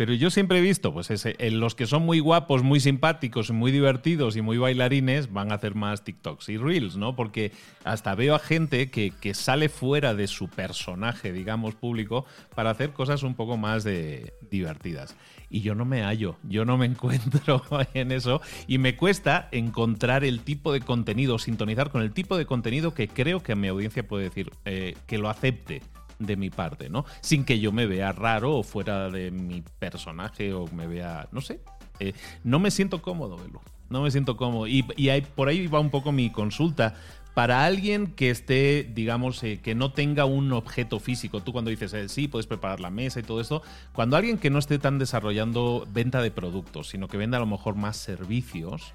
pero 0.00 0.14
yo 0.14 0.30
siempre 0.30 0.60
he 0.60 0.62
visto, 0.62 0.94
pues 0.94 1.10
ese, 1.10 1.36
los 1.50 1.74
que 1.74 1.86
son 1.86 2.06
muy 2.06 2.20
guapos, 2.20 2.62
muy 2.62 2.80
simpáticos, 2.80 3.50
muy 3.50 3.70
divertidos 3.70 4.34
y 4.34 4.40
muy 4.40 4.56
bailarines 4.56 5.30
van 5.30 5.52
a 5.52 5.56
hacer 5.56 5.74
más 5.74 6.04
TikToks 6.04 6.48
y 6.48 6.56
Reels, 6.56 6.96
¿no? 6.96 7.14
Porque 7.14 7.52
hasta 7.84 8.14
veo 8.14 8.34
a 8.34 8.38
gente 8.38 8.90
que, 8.90 9.10
que 9.20 9.34
sale 9.34 9.68
fuera 9.68 10.14
de 10.14 10.26
su 10.26 10.48
personaje, 10.48 11.34
digamos, 11.34 11.74
público, 11.74 12.24
para 12.54 12.70
hacer 12.70 12.94
cosas 12.94 13.22
un 13.24 13.34
poco 13.34 13.58
más 13.58 13.84
de, 13.84 14.32
divertidas. 14.50 15.16
Y 15.50 15.60
yo 15.60 15.74
no 15.74 15.84
me 15.84 16.02
hallo, 16.02 16.38
yo 16.44 16.64
no 16.64 16.78
me 16.78 16.86
encuentro 16.94 17.62
en 17.92 18.10
eso. 18.10 18.40
Y 18.66 18.78
me 18.78 18.96
cuesta 18.96 19.50
encontrar 19.52 20.24
el 20.24 20.40
tipo 20.40 20.72
de 20.72 20.80
contenido, 20.80 21.38
sintonizar 21.38 21.90
con 21.90 22.00
el 22.00 22.12
tipo 22.12 22.38
de 22.38 22.46
contenido 22.46 22.94
que 22.94 23.06
creo 23.06 23.42
que 23.42 23.54
mi 23.54 23.68
audiencia 23.68 24.08
puede 24.08 24.24
decir 24.24 24.50
eh, 24.64 24.94
que 25.06 25.18
lo 25.18 25.28
acepte 25.28 25.82
de 26.20 26.36
mi 26.36 26.50
parte, 26.50 26.88
¿no? 26.88 27.04
Sin 27.20 27.44
que 27.44 27.58
yo 27.58 27.72
me 27.72 27.86
vea 27.86 28.12
raro 28.12 28.58
o 28.58 28.62
fuera 28.62 29.10
de 29.10 29.32
mi 29.32 29.62
personaje 29.80 30.52
o 30.52 30.68
me 30.68 30.86
vea, 30.86 31.28
no 31.32 31.40
sé, 31.40 31.60
eh, 31.98 32.12
no 32.44 32.60
me 32.60 32.70
siento 32.70 33.02
cómodo, 33.02 33.36
Belu. 33.36 33.60
No 33.88 34.02
me 34.02 34.10
siento 34.12 34.36
cómodo. 34.36 34.68
Y, 34.68 34.86
y 34.96 35.20
por 35.20 35.48
ahí 35.48 35.66
va 35.66 35.80
un 35.80 35.90
poco 35.90 36.12
mi 36.12 36.30
consulta 36.30 36.94
para 37.34 37.64
alguien 37.64 38.08
que 38.08 38.30
esté, 38.30 38.88
digamos, 38.92 39.42
eh, 39.42 39.60
que 39.62 39.74
no 39.74 39.92
tenga 39.92 40.24
un 40.24 40.52
objeto 40.52 40.98
físico, 41.00 41.42
tú 41.42 41.52
cuando 41.52 41.70
dices, 41.70 41.92
eh, 41.94 42.08
sí, 42.08 42.28
puedes 42.28 42.46
preparar 42.46 42.80
la 42.80 42.90
mesa 42.90 43.20
y 43.20 43.22
todo 43.22 43.40
esto, 43.40 43.62
cuando 43.92 44.16
alguien 44.16 44.38
que 44.38 44.50
no 44.50 44.58
esté 44.58 44.78
tan 44.78 44.98
desarrollando 44.98 45.86
venta 45.90 46.22
de 46.22 46.30
productos, 46.30 46.88
sino 46.88 47.08
que 47.08 47.16
venda 47.16 47.36
a 47.36 47.40
lo 47.40 47.46
mejor 47.46 47.76
más 47.76 47.96
servicios, 47.96 48.92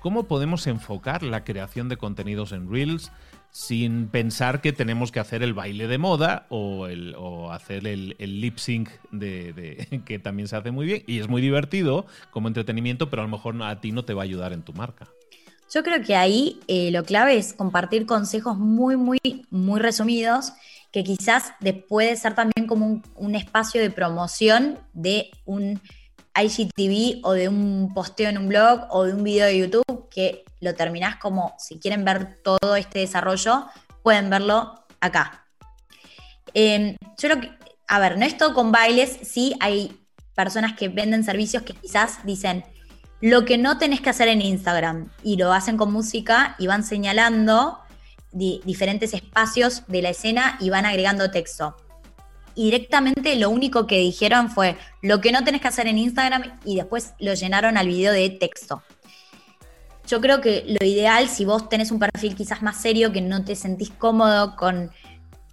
¿cómo 0.00 0.24
podemos 0.24 0.66
enfocar 0.66 1.22
la 1.22 1.44
creación 1.44 1.88
de 1.88 1.96
contenidos 1.96 2.52
en 2.52 2.70
Reels 2.70 3.10
sin 3.52 4.08
pensar 4.08 4.62
que 4.62 4.72
tenemos 4.72 5.12
que 5.12 5.20
hacer 5.20 5.42
el 5.42 5.52
baile 5.52 5.86
de 5.86 5.98
moda 5.98 6.46
o, 6.48 6.86
el, 6.86 7.14
hacer 7.50 7.86
el, 7.86 8.16
lip 8.18 8.56
sync 8.56 8.88
de, 9.10 10.02
que 10.06 10.18
también 10.18 10.48
se 10.48 10.56
hace 10.56 10.70
muy 10.70 10.86
bien 10.86 11.04
y 11.06 11.20
es 11.20 11.28
muy 11.28 11.42
divertido 11.42 12.06
como 12.30 12.48
entretenimiento, 12.48 13.10
pero 13.10 13.22
a 13.22 13.26
lo 13.26 13.30
mejor 13.30 13.62
a 13.62 13.80
ti 13.80 13.92
no 13.92 14.04
te 14.04 14.14
va 14.14 14.22
a 14.22 14.24
ayudar 14.24 14.54
en 14.54 14.62
tu 14.62 14.72
marca? 14.72 15.06
Yo 15.72 15.82
creo 15.82 16.02
que 16.02 16.16
ahí 16.16 16.60
eh, 16.66 16.90
lo 16.90 17.04
clave 17.04 17.36
es 17.36 17.52
compartir 17.52 18.06
consejos 18.06 18.58
muy, 18.58 18.96
muy, 18.96 19.18
muy 19.50 19.80
resumidos, 19.80 20.52
que 20.90 21.04
quizás 21.04 21.52
puede 21.88 22.16
ser 22.16 22.34
también 22.34 22.66
como 22.66 23.02
un, 23.16 23.34
espacio 23.34 23.80
de 23.80 23.90
promoción 23.90 24.78
de 24.92 25.30
un 25.46 25.80
IGTV 26.34 27.20
o 27.22 27.32
de 27.32 27.48
un 27.48 27.92
posteo 27.94 28.28
en 28.28 28.38
un 28.38 28.48
blog 28.48 28.86
o 28.90 29.04
de 29.04 29.14
un 29.14 29.24
video 29.24 29.46
de 29.46 29.58
YouTube 29.58 30.08
que 30.10 30.44
lo 30.62 30.74
terminás 30.74 31.16
como, 31.16 31.54
si 31.58 31.78
quieren 31.78 32.04
ver 32.04 32.40
todo 32.42 32.76
este 32.76 33.00
desarrollo, 33.00 33.66
pueden 34.02 34.30
verlo 34.30 34.86
acá. 35.00 35.44
Em, 36.54 36.96
yo 37.18 37.28
lo 37.28 37.40
que, 37.40 37.50
a 37.88 37.98
ver, 37.98 38.16
no 38.16 38.24
es 38.24 38.38
todo 38.38 38.54
con 38.54 38.70
bailes, 38.70 39.18
sí 39.22 39.54
hay 39.60 40.00
personas 40.34 40.74
que 40.74 40.88
venden 40.88 41.24
servicios 41.24 41.64
que 41.64 41.74
quizás 41.74 42.24
dicen, 42.24 42.64
lo 43.20 43.44
que 43.44 43.58
no 43.58 43.76
tenés 43.78 44.00
que 44.00 44.10
hacer 44.10 44.28
en 44.28 44.40
Instagram 44.40 45.10
y 45.22 45.36
lo 45.36 45.52
hacen 45.52 45.76
con 45.76 45.92
música 45.92 46.54
y 46.58 46.68
van 46.68 46.84
señalando 46.84 47.78
diferentes 48.32 49.14
espacios 49.14 49.82
de 49.88 50.00
la 50.00 50.10
escena 50.10 50.56
y 50.60 50.70
van 50.70 50.86
agregando 50.86 51.30
texto. 51.30 51.76
Y 52.54 52.64
directamente 52.66 53.34
lo 53.36 53.50
único 53.50 53.86
que 53.86 53.98
dijeron 53.98 54.48
fue 54.48 54.76
lo 55.02 55.20
que 55.20 55.32
no 55.32 55.42
tenés 55.42 55.60
que 55.60 55.68
hacer 55.68 55.86
en 55.86 55.98
Instagram 55.98 56.60
y 56.64 56.76
después 56.76 57.14
lo 57.18 57.34
llenaron 57.34 57.76
al 57.76 57.88
video 57.88 58.12
de 58.12 58.30
texto. 58.30 58.82
Yo 60.12 60.20
creo 60.20 60.42
que 60.42 60.66
lo 60.78 60.86
ideal, 60.86 61.26
si 61.26 61.46
vos 61.46 61.70
tenés 61.70 61.90
un 61.90 61.98
perfil 61.98 62.36
quizás 62.36 62.60
más 62.60 62.76
serio, 62.76 63.12
que 63.12 63.22
no 63.22 63.46
te 63.46 63.56
sentís 63.56 63.88
cómodo 63.88 64.56
con 64.56 64.90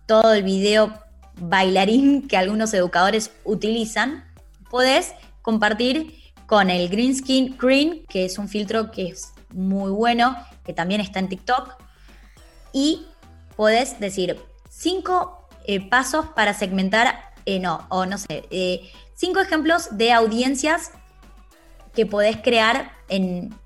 todo 0.05 0.33
el 0.33 0.43
video 0.43 0.93
bailarín 1.39 2.27
que 2.27 2.35
algunos 2.35 2.73
educadores 2.73 3.31
utilizan, 3.45 4.25
podés 4.69 5.13
compartir 5.41 6.13
con 6.45 6.69
el 6.69 6.89
Green 6.89 7.15
Skin 7.15 7.55
Green, 7.57 8.03
que 8.09 8.25
es 8.25 8.37
un 8.37 8.49
filtro 8.49 8.91
que 8.91 9.07
es 9.07 9.31
muy 9.53 9.91
bueno, 9.91 10.35
que 10.65 10.73
también 10.73 10.99
está 10.99 11.19
en 11.19 11.29
TikTok. 11.29 11.81
Y 12.73 13.05
podés 13.55 13.97
decir 14.01 14.41
cinco 14.69 15.47
eh, 15.67 15.89
pasos 15.89 16.25
para 16.35 16.53
segmentar, 16.53 17.31
eh, 17.45 17.61
no, 17.61 17.87
o 17.87 18.05
no 18.05 18.17
sé, 18.17 18.43
eh, 18.51 18.91
cinco 19.15 19.39
ejemplos 19.39 19.97
de 19.97 20.11
audiencias 20.11 20.91
que 21.93 22.05
podés 22.05 22.35
crear 22.35 22.91
en, 23.07 23.57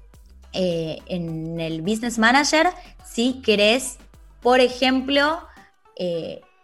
en 0.53 1.59
el 1.59 1.81
Business 1.81 2.17
Manager 2.17 2.67
si 3.05 3.41
querés, 3.41 3.97
por 4.41 4.59
ejemplo, 4.59 5.39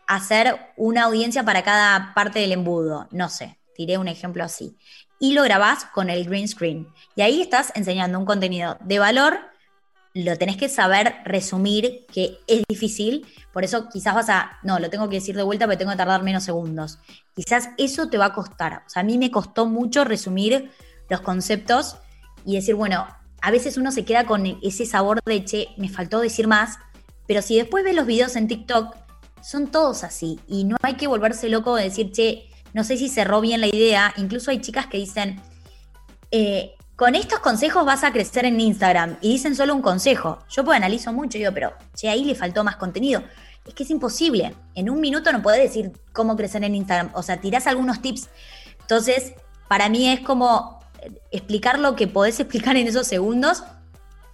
hacer 0.07 0.59
una 0.77 1.03
audiencia 1.03 1.43
para 1.43 1.63
cada 1.63 2.13
parte 2.13 2.39
del 2.39 2.51
embudo. 2.51 3.07
No 3.11 3.29
sé, 3.29 3.57
tiré 3.75 3.97
un 3.97 4.07
ejemplo 4.07 4.43
así 4.43 4.77
y 5.19 5.33
lo 5.33 5.43
grabás 5.43 5.85
con 5.85 6.09
el 6.09 6.25
green 6.25 6.47
screen. 6.47 6.87
Y 7.15 7.21
ahí 7.21 7.41
estás 7.41 7.71
enseñando 7.75 8.17
un 8.17 8.25
contenido 8.25 8.77
de 8.81 8.99
valor, 8.99 9.39
lo 10.13 10.35
tenés 10.37 10.57
que 10.57 10.69
saber 10.69 11.17
resumir, 11.25 12.05
que 12.11 12.39
es 12.47 12.63
difícil, 12.67 13.27
por 13.53 13.63
eso 13.63 13.89
quizás 13.89 14.15
vas 14.15 14.29
a, 14.29 14.57
no, 14.63 14.79
lo 14.79 14.89
tengo 14.89 15.07
que 15.09 15.17
decir 15.17 15.35
de 15.35 15.43
vuelta 15.43 15.65
porque 15.65 15.77
tengo 15.77 15.91
que 15.91 15.97
tardar 15.97 16.23
menos 16.23 16.43
segundos. 16.43 16.99
Quizás 17.35 17.69
eso 17.77 18.09
te 18.09 18.17
va 18.17 18.25
a 18.25 18.33
costar. 18.33 18.83
O 18.87 18.89
sea, 18.89 19.01
a 19.01 19.05
mí 19.05 19.17
me 19.17 19.29
costó 19.29 19.65
mucho 19.67 20.03
resumir 20.05 20.71
los 21.09 21.21
conceptos 21.21 21.97
y 22.45 22.55
decir, 22.55 22.75
bueno, 22.75 23.07
a 23.41 23.51
veces 23.51 23.77
uno 23.77 23.91
se 23.91 24.05
queda 24.05 24.25
con 24.25 24.45
ese 24.61 24.85
sabor 24.85 25.21
de, 25.25 25.45
che, 25.45 25.69
me 25.77 25.89
faltó 25.89 26.19
decir 26.19 26.47
más, 26.47 26.77
pero 27.27 27.41
si 27.41 27.57
después 27.57 27.83
ves 27.83 27.95
los 27.95 28.05
videos 28.05 28.35
en 28.35 28.47
TikTok, 28.47 28.95
son 29.41 29.67
todos 29.67 30.03
así 30.03 30.39
y 30.47 30.65
no 30.65 30.77
hay 30.81 30.95
que 30.95 31.07
volverse 31.07 31.49
loco 31.49 31.75
de 31.75 31.83
decir, 31.83 32.11
che, 32.11 32.49
no 32.73 32.83
sé 32.83 32.97
si 32.97 33.09
cerró 33.09 33.41
bien 33.41 33.61
la 33.61 33.67
idea, 33.67 34.13
incluso 34.17 34.51
hay 34.51 34.59
chicas 34.59 34.87
que 34.87 34.97
dicen, 34.97 35.41
eh, 36.31 36.75
con 36.95 37.15
estos 37.15 37.39
consejos 37.39 37.85
vas 37.85 38.03
a 38.03 38.11
crecer 38.11 38.45
en 38.45 38.59
Instagram 38.59 39.17
y 39.21 39.29
dicen 39.29 39.55
solo 39.55 39.73
un 39.73 39.81
consejo. 39.81 40.39
Yo 40.49 40.65
pues 40.65 40.75
analizo 40.75 41.13
mucho 41.13 41.37
y 41.37 41.41
digo, 41.41 41.53
pero 41.53 41.73
che, 41.95 42.09
ahí 42.09 42.25
le 42.25 42.35
faltó 42.35 42.63
más 42.63 42.75
contenido. 42.75 43.23
Es 43.65 43.73
que 43.73 43.83
es 43.83 43.89
imposible. 43.89 44.53
En 44.75 44.89
un 44.89 44.99
minuto 44.99 45.31
no 45.31 45.41
puedes 45.41 45.61
decir 45.61 45.93
cómo 46.11 46.35
crecer 46.35 46.63
en 46.63 46.75
Instagram. 46.75 47.11
O 47.13 47.23
sea, 47.23 47.39
tirás 47.39 47.67
algunos 47.67 48.01
tips. 48.01 48.29
Entonces, 48.81 49.33
para 49.69 49.87
mí 49.87 50.09
es 50.09 50.19
como 50.21 50.78
explicar 51.31 51.79
lo 51.79 51.95
que 51.95 52.07
podés 52.07 52.39
explicar 52.39 52.77
en 52.77 52.87
esos 52.87 53.07
segundos. 53.07 53.63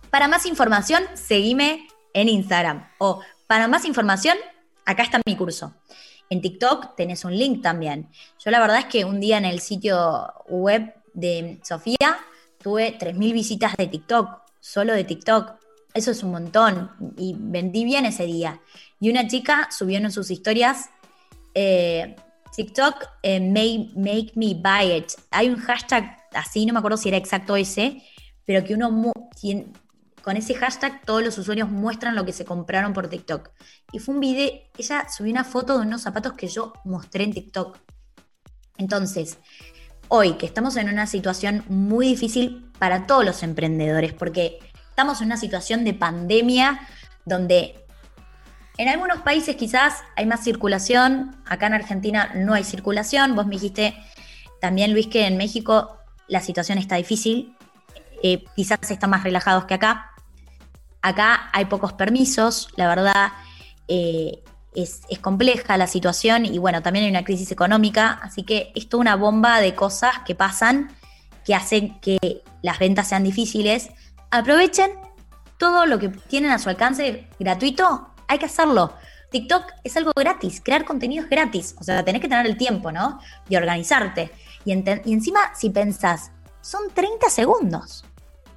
Para 0.09 0.27
más 0.27 0.45
información, 0.45 1.03
seguime 1.13 1.87
en 2.13 2.29
Instagram. 2.29 2.87
O 2.97 3.21
para 3.47 3.67
más 3.67 3.85
información, 3.85 4.37
acá 4.85 5.03
está 5.03 5.21
mi 5.25 5.35
curso. 5.35 5.73
En 6.29 6.41
TikTok 6.41 6.95
tenés 6.95 7.25
un 7.25 7.37
link 7.37 7.61
también. 7.61 8.09
Yo 8.43 8.51
la 8.51 8.59
verdad 8.59 8.79
es 8.79 8.85
que 8.85 9.05
un 9.05 9.19
día 9.19 9.37
en 9.37 9.45
el 9.45 9.59
sitio 9.59 10.33
web 10.47 10.93
de 11.13 11.59
Sofía 11.63 12.17
tuve 12.61 12.97
3.000 12.97 13.33
visitas 13.33 13.77
de 13.77 13.87
TikTok, 13.87 14.41
solo 14.59 14.93
de 14.93 15.03
TikTok. 15.03 15.53
Eso 15.93 16.11
es 16.11 16.23
un 16.23 16.31
montón 16.31 16.91
y 17.17 17.35
vendí 17.37 17.85
bien 17.85 18.05
ese 18.05 18.25
día. 18.25 18.59
Y 18.99 19.09
una 19.09 19.27
chica 19.27 19.69
subió 19.71 19.97
en 19.97 20.11
sus 20.11 20.31
historias 20.31 20.89
eh, 21.53 22.15
TikTok 22.55 23.07
eh, 23.21 23.39
make, 23.39 24.31
me 24.35 24.53
buy 24.55 24.97
it. 24.97 25.11
Hay 25.31 25.49
un 25.49 25.57
hashtag 25.57 26.17
así, 26.35 26.65
no 26.65 26.73
me 26.73 26.79
acuerdo 26.79 26.97
si 26.97 27.09
era 27.09 27.17
exacto 27.17 27.55
ese, 27.55 28.03
pero 28.45 28.63
que 28.63 28.73
uno 28.73 29.11
con 30.21 30.37
ese 30.37 30.55
hashtag 30.55 31.01
todos 31.05 31.23
los 31.23 31.37
usuarios 31.37 31.69
muestran 31.69 32.15
lo 32.15 32.25
que 32.25 32.33
se 32.33 32.45
compraron 32.45 32.93
por 32.93 33.09
TikTok. 33.09 33.51
Y 33.91 33.99
fue 33.99 34.15
un 34.15 34.21
video, 34.21 34.49
ella 34.77 35.07
subió 35.09 35.31
una 35.31 35.43
foto 35.43 35.77
de 35.77 35.85
unos 35.85 36.01
zapatos 36.01 36.33
que 36.33 36.47
yo 36.47 36.73
mostré 36.83 37.25
en 37.25 37.33
TikTok. 37.33 37.77
Entonces, 38.77 39.37
hoy 40.07 40.33
que 40.33 40.45
estamos 40.45 40.77
en 40.77 40.89
una 40.89 41.07
situación 41.07 41.63
muy 41.67 42.07
difícil 42.07 42.71
para 42.79 43.07
todos 43.07 43.25
los 43.25 43.43
emprendedores, 43.43 44.13
porque 44.13 44.59
estamos 44.89 45.21
en 45.21 45.27
una 45.27 45.37
situación 45.37 45.83
de 45.83 45.93
pandemia 45.93 46.79
donde 47.25 47.85
en 48.77 48.89
algunos 48.89 49.21
países 49.21 49.55
quizás 49.55 50.03
hay 50.15 50.25
más 50.25 50.43
circulación, 50.43 51.35
acá 51.45 51.67
en 51.67 51.73
Argentina 51.73 52.31
no 52.35 52.53
hay 52.53 52.63
circulación, 52.63 53.35
vos 53.35 53.45
me 53.45 53.55
dijiste 53.55 53.95
también 54.59 54.91
Luis 54.91 55.07
que 55.07 55.27
en 55.27 55.37
México 55.37 55.99
la 56.27 56.41
situación 56.41 56.77
está 56.77 56.95
difícil, 56.95 57.55
eh, 58.23 58.43
quizás 58.55 58.79
están 58.89 59.09
más 59.09 59.23
relajados 59.23 59.65
que 59.65 59.73
acá. 59.75 60.11
Acá 61.01 61.49
hay 61.53 61.65
pocos 61.65 61.93
permisos, 61.93 62.69
la 62.75 62.87
verdad 62.87 63.31
eh, 63.87 64.43
es, 64.73 65.01
compleja 65.21 65.77
la 65.77 65.87
situación 65.87 66.45
y 66.45 66.57
bueno, 66.57 66.81
también 66.81 67.05
hay 67.05 67.11
una 67.11 67.23
crisis 67.23 67.51
económica, 67.51 68.19
así 68.23 68.43
que 68.43 68.71
es 68.75 68.89
toda 68.89 69.01
una 69.01 69.15
bomba 69.15 69.59
de 69.59 69.75
cosas 69.75 70.19
que 70.25 70.35
pasan 70.35 70.95
que 71.45 71.53
hacen 71.53 71.99
que 71.99 72.41
las 72.63 72.79
ventas 72.79 73.09
sean 73.09 73.23
difíciles. 73.23 73.89
Aprovechen 74.31 74.91
todo 75.57 75.85
lo 75.85 75.99
que 75.99 76.09
tienen 76.09 76.51
a 76.51 76.57
su 76.57 76.69
alcance 76.69 77.27
gratuito, 77.39 78.09
hay 78.27 78.39
que 78.39 78.45
hacerlo. 78.45 78.93
TikTok 79.31 79.63
es 79.83 79.95
algo 79.97 80.11
gratis, 80.15 80.61
crear 80.63 80.85
contenido 80.85 81.23
es 81.23 81.29
gratis, 81.29 81.75
o 81.79 81.83
sea, 81.83 82.03
tenés 82.03 82.21
que 82.21 82.27
tener 82.27 82.45
el 82.45 82.57
tiempo, 82.57 82.91
¿no? 82.91 83.19
Y 83.47 83.55
organizarte. 83.55 84.31
Y, 84.65 84.71
encima, 84.71 85.39
si 85.55 85.69
pensás, 85.69 86.31
son 86.61 86.89
30 86.93 87.29
segundos. 87.29 88.03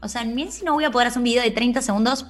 O 0.01 0.09
sea, 0.09 0.23
si 0.23 0.65
no 0.65 0.75
voy 0.75 0.85
a 0.85 0.91
poder 0.91 1.09
hacer 1.09 1.19
un 1.19 1.25
video 1.25 1.43
de 1.43 1.51
30 1.51 1.83
segundos, 1.83 2.27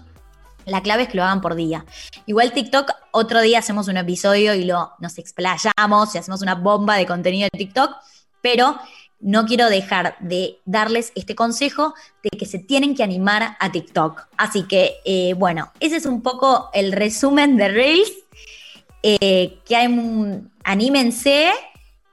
la 0.65 0.83
clave 0.83 1.05
es 1.05 1.09
que 1.09 1.17
lo 1.17 1.23
hagan 1.23 1.41
por 1.41 1.55
día. 1.55 1.85
Igual 2.27 2.53
TikTok, 2.53 2.91
otro 3.13 3.41
día 3.41 3.61
hacemos 3.61 3.89
un 3.89 3.97
episodio 3.97 4.55
y 4.55 4.65
lo, 4.65 4.93
nos 4.99 5.17
explayamos 5.19 6.15
y 6.15 6.19
hacemos 6.19 6.43
una 6.43 6.57
bomba 6.57 6.97
de 6.97 7.07
contenido 7.07 7.49
de 7.53 7.59
TikTok, 7.59 7.95
pero 8.43 8.79
no 9.21 9.47
quiero 9.47 9.69
dejar 9.69 10.17
de 10.21 10.61
darles 10.65 11.13
este 11.15 11.35
consejo 11.35 11.95
de 12.23 12.31
que 12.37 12.47
se 12.47 12.59
tienen 12.59 12.95
que 12.95 13.03
animar 13.03 13.57
a 13.59 13.73
TikTok. 13.73 14.29
Así 14.37 14.65
que, 14.65 14.97
eh, 15.05 15.35
bueno, 15.35 15.73
ese 15.81 15.97
es 15.97 16.07
un 16.07 16.23
poco 16.23 16.71
el 16.73 16.93
resumen 16.93 17.57
de 17.57 17.69
Reels. 17.69 18.13
Eh, 19.05 19.61
que 19.65 19.77
hay 19.77 19.87
anímense 20.65 21.53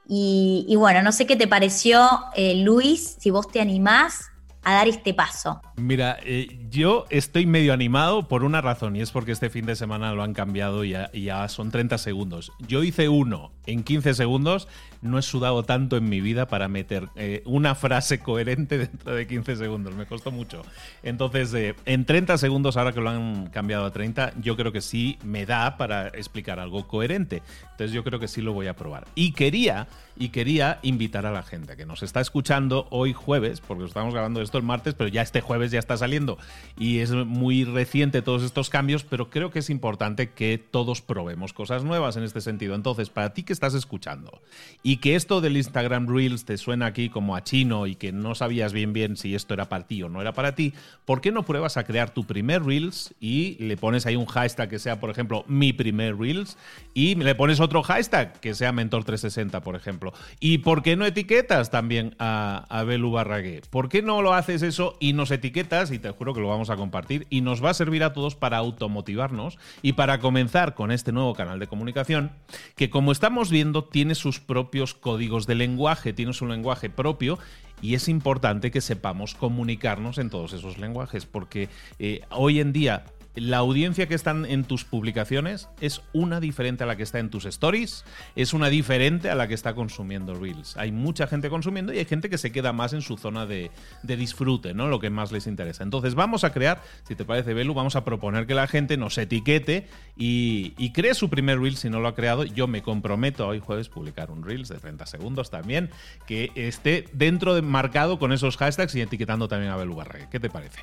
y, 0.08 0.74
bueno, 0.76 1.02
no 1.02 1.10
sé 1.12 1.26
qué 1.26 1.36
te 1.36 1.48
pareció, 1.48 2.08
eh, 2.36 2.62
Luis, 2.62 3.16
si 3.18 3.30
vos 3.30 3.48
te 3.48 3.60
animás 3.60 4.30
a 4.66 4.72
dar 4.72 4.88
este 4.88 5.14
paso? 5.14 5.62
Mira, 5.76 6.18
eh, 6.24 6.58
yo 6.70 7.06
estoy 7.08 7.46
medio 7.46 7.72
animado 7.72 8.26
por 8.26 8.42
una 8.42 8.60
razón 8.60 8.96
y 8.96 9.00
es 9.00 9.12
porque 9.12 9.30
este 9.30 9.48
fin 9.48 9.64
de 9.64 9.76
semana 9.76 10.12
lo 10.12 10.24
han 10.24 10.34
cambiado 10.34 10.82
y 10.84 10.90
ya, 10.90 11.48
son 11.48 11.70
30 11.70 11.98
segundos. 11.98 12.50
Yo 12.66 12.82
hice 12.82 13.08
uno 13.08 13.52
en 13.66 13.84
15 13.84 14.14
segundos, 14.14 14.66
no 15.02 15.20
he 15.20 15.22
sudado 15.22 15.62
tanto 15.62 15.96
en 15.96 16.08
mi 16.08 16.20
vida 16.20 16.48
para 16.48 16.66
meter 16.66 17.08
eh, 17.14 17.42
una 17.44 17.76
frase 17.76 18.18
coherente 18.18 18.76
dentro 18.78 19.14
de 19.14 19.28
15 19.28 19.54
segundos, 19.54 19.94
me 19.94 20.06
costó 20.06 20.32
mucho. 20.32 20.62
Entonces, 21.04 21.54
eh, 21.54 21.76
en 21.84 22.04
30 22.04 22.36
segundos, 22.36 22.76
ahora 22.76 22.90
que 22.90 23.00
lo 23.00 23.10
han 23.10 23.50
cambiado 23.50 23.86
a 23.86 23.92
30, 23.92 24.32
yo 24.40 24.56
creo 24.56 24.72
que 24.72 24.80
sí 24.80 25.16
me 25.22 25.46
da 25.46 25.76
para 25.76 26.08
explicar 26.08 26.58
algo 26.58 26.88
coherente. 26.88 27.40
Entonces 27.70 27.92
yo 27.92 28.02
creo 28.02 28.18
que 28.18 28.26
sí 28.26 28.42
lo 28.42 28.52
voy 28.52 28.66
a 28.66 28.74
probar. 28.74 29.06
Y 29.14 29.30
quería, 29.30 29.86
y 30.16 30.30
quería 30.30 30.78
invitar 30.82 31.26
a 31.26 31.30
la 31.30 31.42
gente 31.42 31.76
que 31.76 31.86
nos 31.86 32.02
está 32.02 32.20
escuchando 32.20 32.86
hoy 32.90 33.12
jueves, 33.12 33.60
porque 33.60 33.84
estamos 33.84 34.12
grabando 34.12 34.40
esto 34.40 34.58
el 34.58 34.64
martes, 34.64 34.94
pero 34.94 35.08
ya 35.08 35.22
este 35.22 35.40
jueves 35.40 35.70
ya 35.70 35.78
está 35.78 35.96
saliendo 35.96 36.38
y 36.78 36.98
es 36.98 37.12
muy 37.12 37.64
reciente 37.64 38.22
todos 38.22 38.42
estos 38.42 38.70
cambios, 38.70 39.04
pero 39.04 39.30
creo 39.30 39.50
que 39.50 39.60
es 39.60 39.70
importante 39.70 40.30
que 40.30 40.58
todos 40.58 41.02
probemos 41.02 41.52
cosas 41.52 41.84
nuevas 41.84 42.16
en 42.16 42.22
este 42.22 42.40
sentido. 42.40 42.74
Entonces, 42.74 43.10
para 43.10 43.34
ti 43.34 43.42
que 43.42 43.52
estás 43.52 43.74
escuchando 43.74 44.40
y 44.82 44.98
que 44.98 45.14
esto 45.14 45.40
del 45.40 45.56
Instagram 45.56 46.08
Reels 46.08 46.44
te 46.44 46.56
suena 46.56 46.86
aquí 46.86 47.08
como 47.08 47.36
a 47.36 47.44
chino 47.44 47.86
y 47.86 47.94
que 47.94 48.12
no 48.12 48.34
sabías 48.34 48.72
bien 48.72 48.92
bien 48.92 49.16
si 49.16 49.34
esto 49.34 49.54
era 49.54 49.68
para 49.68 49.86
ti 49.86 50.02
o 50.02 50.08
no 50.08 50.20
era 50.20 50.32
para 50.32 50.54
ti, 50.54 50.72
¿por 51.04 51.20
qué 51.20 51.32
no 51.32 51.44
pruebas 51.44 51.76
a 51.76 51.84
crear 51.84 52.10
tu 52.10 52.24
primer 52.24 52.64
Reels 52.64 53.14
y 53.20 53.56
le 53.62 53.76
pones 53.76 54.06
ahí 54.06 54.16
un 54.16 54.26
hashtag 54.26 54.68
que 54.68 54.78
sea, 54.78 55.00
por 55.00 55.10
ejemplo, 55.10 55.44
mi 55.48 55.72
primer 55.72 56.16
Reels 56.16 56.56
y 56.94 57.14
le 57.14 57.34
pones 57.34 57.60
otro 57.60 57.82
hashtag 57.82 58.40
que 58.40 58.54
sea 58.54 58.72
Mentor360, 58.72 59.62
por 59.62 59.76
ejemplo? 59.76 60.05
¿Y 60.40 60.58
por 60.58 60.82
qué 60.82 60.96
no 60.96 61.06
etiquetas 61.06 61.70
también 61.70 62.14
a, 62.18 62.84
Belu 62.86 63.10
Barragué? 63.10 63.62
¿Por 63.70 63.88
qué 63.88 64.02
no 64.02 64.22
lo 64.22 64.34
haces 64.34 64.62
eso 64.62 64.96
y 65.00 65.12
nos 65.12 65.30
etiquetas, 65.30 65.90
y 65.90 65.98
te 65.98 66.10
juro 66.10 66.34
que 66.34 66.40
lo 66.40 66.48
vamos 66.48 66.70
a 66.70 66.76
compartir, 66.76 67.26
y 67.30 67.40
nos 67.40 67.64
va 67.64 67.70
a 67.70 67.74
servir 67.74 68.04
a 68.04 68.12
todos 68.12 68.34
para 68.34 68.58
automotivarnos 68.58 69.58
y 69.82 69.94
para 69.94 70.20
comenzar 70.20 70.74
con 70.74 70.90
este 70.90 71.12
nuevo 71.12 71.34
canal 71.34 71.58
de 71.58 71.66
comunicación, 71.66 72.32
que 72.76 72.90
como 72.90 73.12
estamos 73.12 73.50
viendo 73.50 73.84
tiene 73.84 74.14
sus 74.14 74.40
propios 74.40 74.94
códigos 74.94 75.46
de 75.46 75.54
lenguaje, 75.54 76.12
tiene 76.12 76.32
su 76.32 76.46
lenguaje 76.46 76.90
propio, 76.90 77.38
y 77.82 77.94
es 77.94 78.08
importante 78.08 78.70
que 78.70 78.80
sepamos 78.80 79.34
comunicarnos 79.34 80.18
en 80.18 80.30
todos 80.30 80.52
esos 80.52 80.78
lenguajes, 80.78 81.26
porque 81.26 81.68
eh, 81.98 82.22
hoy 82.30 82.60
en 82.60 82.72
día 82.72 83.04
la 83.36 83.58
audiencia 83.58 84.08
que 84.08 84.14
están 84.14 84.46
en 84.46 84.64
tus 84.64 84.84
publicaciones 84.84 85.68
es 85.80 86.02
una 86.12 86.40
diferente 86.40 86.84
a 86.84 86.86
la 86.86 86.96
que 86.96 87.02
está 87.02 87.18
en 87.18 87.30
tus 87.30 87.44
stories, 87.44 88.04
es 88.34 88.54
una 88.54 88.68
diferente 88.68 89.30
a 89.30 89.34
la 89.34 89.46
que 89.46 89.54
está 89.54 89.74
consumiendo 89.74 90.34
Reels. 90.34 90.76
Hay 90.76 90.90
mucha 90.90 91.26
gente 91.26 91.50
consumiendo 91.50 91.92
y 91.92 91.98
hay 91.98 92.06
gente 92.06 92.30
que 92.30 92.38
se 92.38 92.50
queda 92.50 92.72
más 92.72 92.92
en 92.94 93.02
su 93.02 93.16
zona 93.16 93.46
de, 93.46 93.70
disfrute, 94.02 94.72
¿no? 94.72 94.88
Lo 94.88 94.98
que 94.98 95.10
más 95.10 95.32
les 95.32 95.46
interesa. 95.46 95.82
Entonces 95.82 96.14
vamos 96.14 96.44
a 96.44 96.52
crear, 96.52 96.82
si 97.04 97.14
te 97.14 97.24
parece, 97.24 97.52
Belu, 97.52 97.74
vamos 97.74 97.94
a 97.94 98.04
proponer 98.04 98.46
que 98.46 98.54
la 98.54 98.66
gente 98.66 98.96
nos 98.96 99.18
etiquete 99.18 99.86
y, 100.16 100.72
cree 100.96 101.12
su 101.14 101.28
primer 101.28 101.60
Reel 101.60 101.76
si 101.76 101.90
no 101.90 102.00
lo 102.00 102.08
ha 102.08 102.14
creado. 102.14 102.44
Yo 102.44 102.66
me 102.66 102.82
comprometo 102.82 103.46
hoy 103.46 103.60
jueves 103.60 103.90
publicar 103.90 104.30
un 104.30 104.44
Reels 104.44 104.68
de 104.68 104.78
30 104.78 105.04
segundos 105.04 105.50
también, 105.50 105.90
que 106.26 106.50
esté 106.54 107.04
dentro 107.12 107.54
de 107.54 107.60
marcado 107.60 108.18
con 108.18 108.32
esos 108.32 108.56
hashtags 108.56 108.94
y 108.94 109.02
etiquetando 109.02 109.46
también 109.46 109.72
a 109.72 109.76
Belu 109.76 109.94
Barregue. 109.94 110.28
¿Qué 110.30 110.40
te 110.40 110.48
parece? 110.48 110.80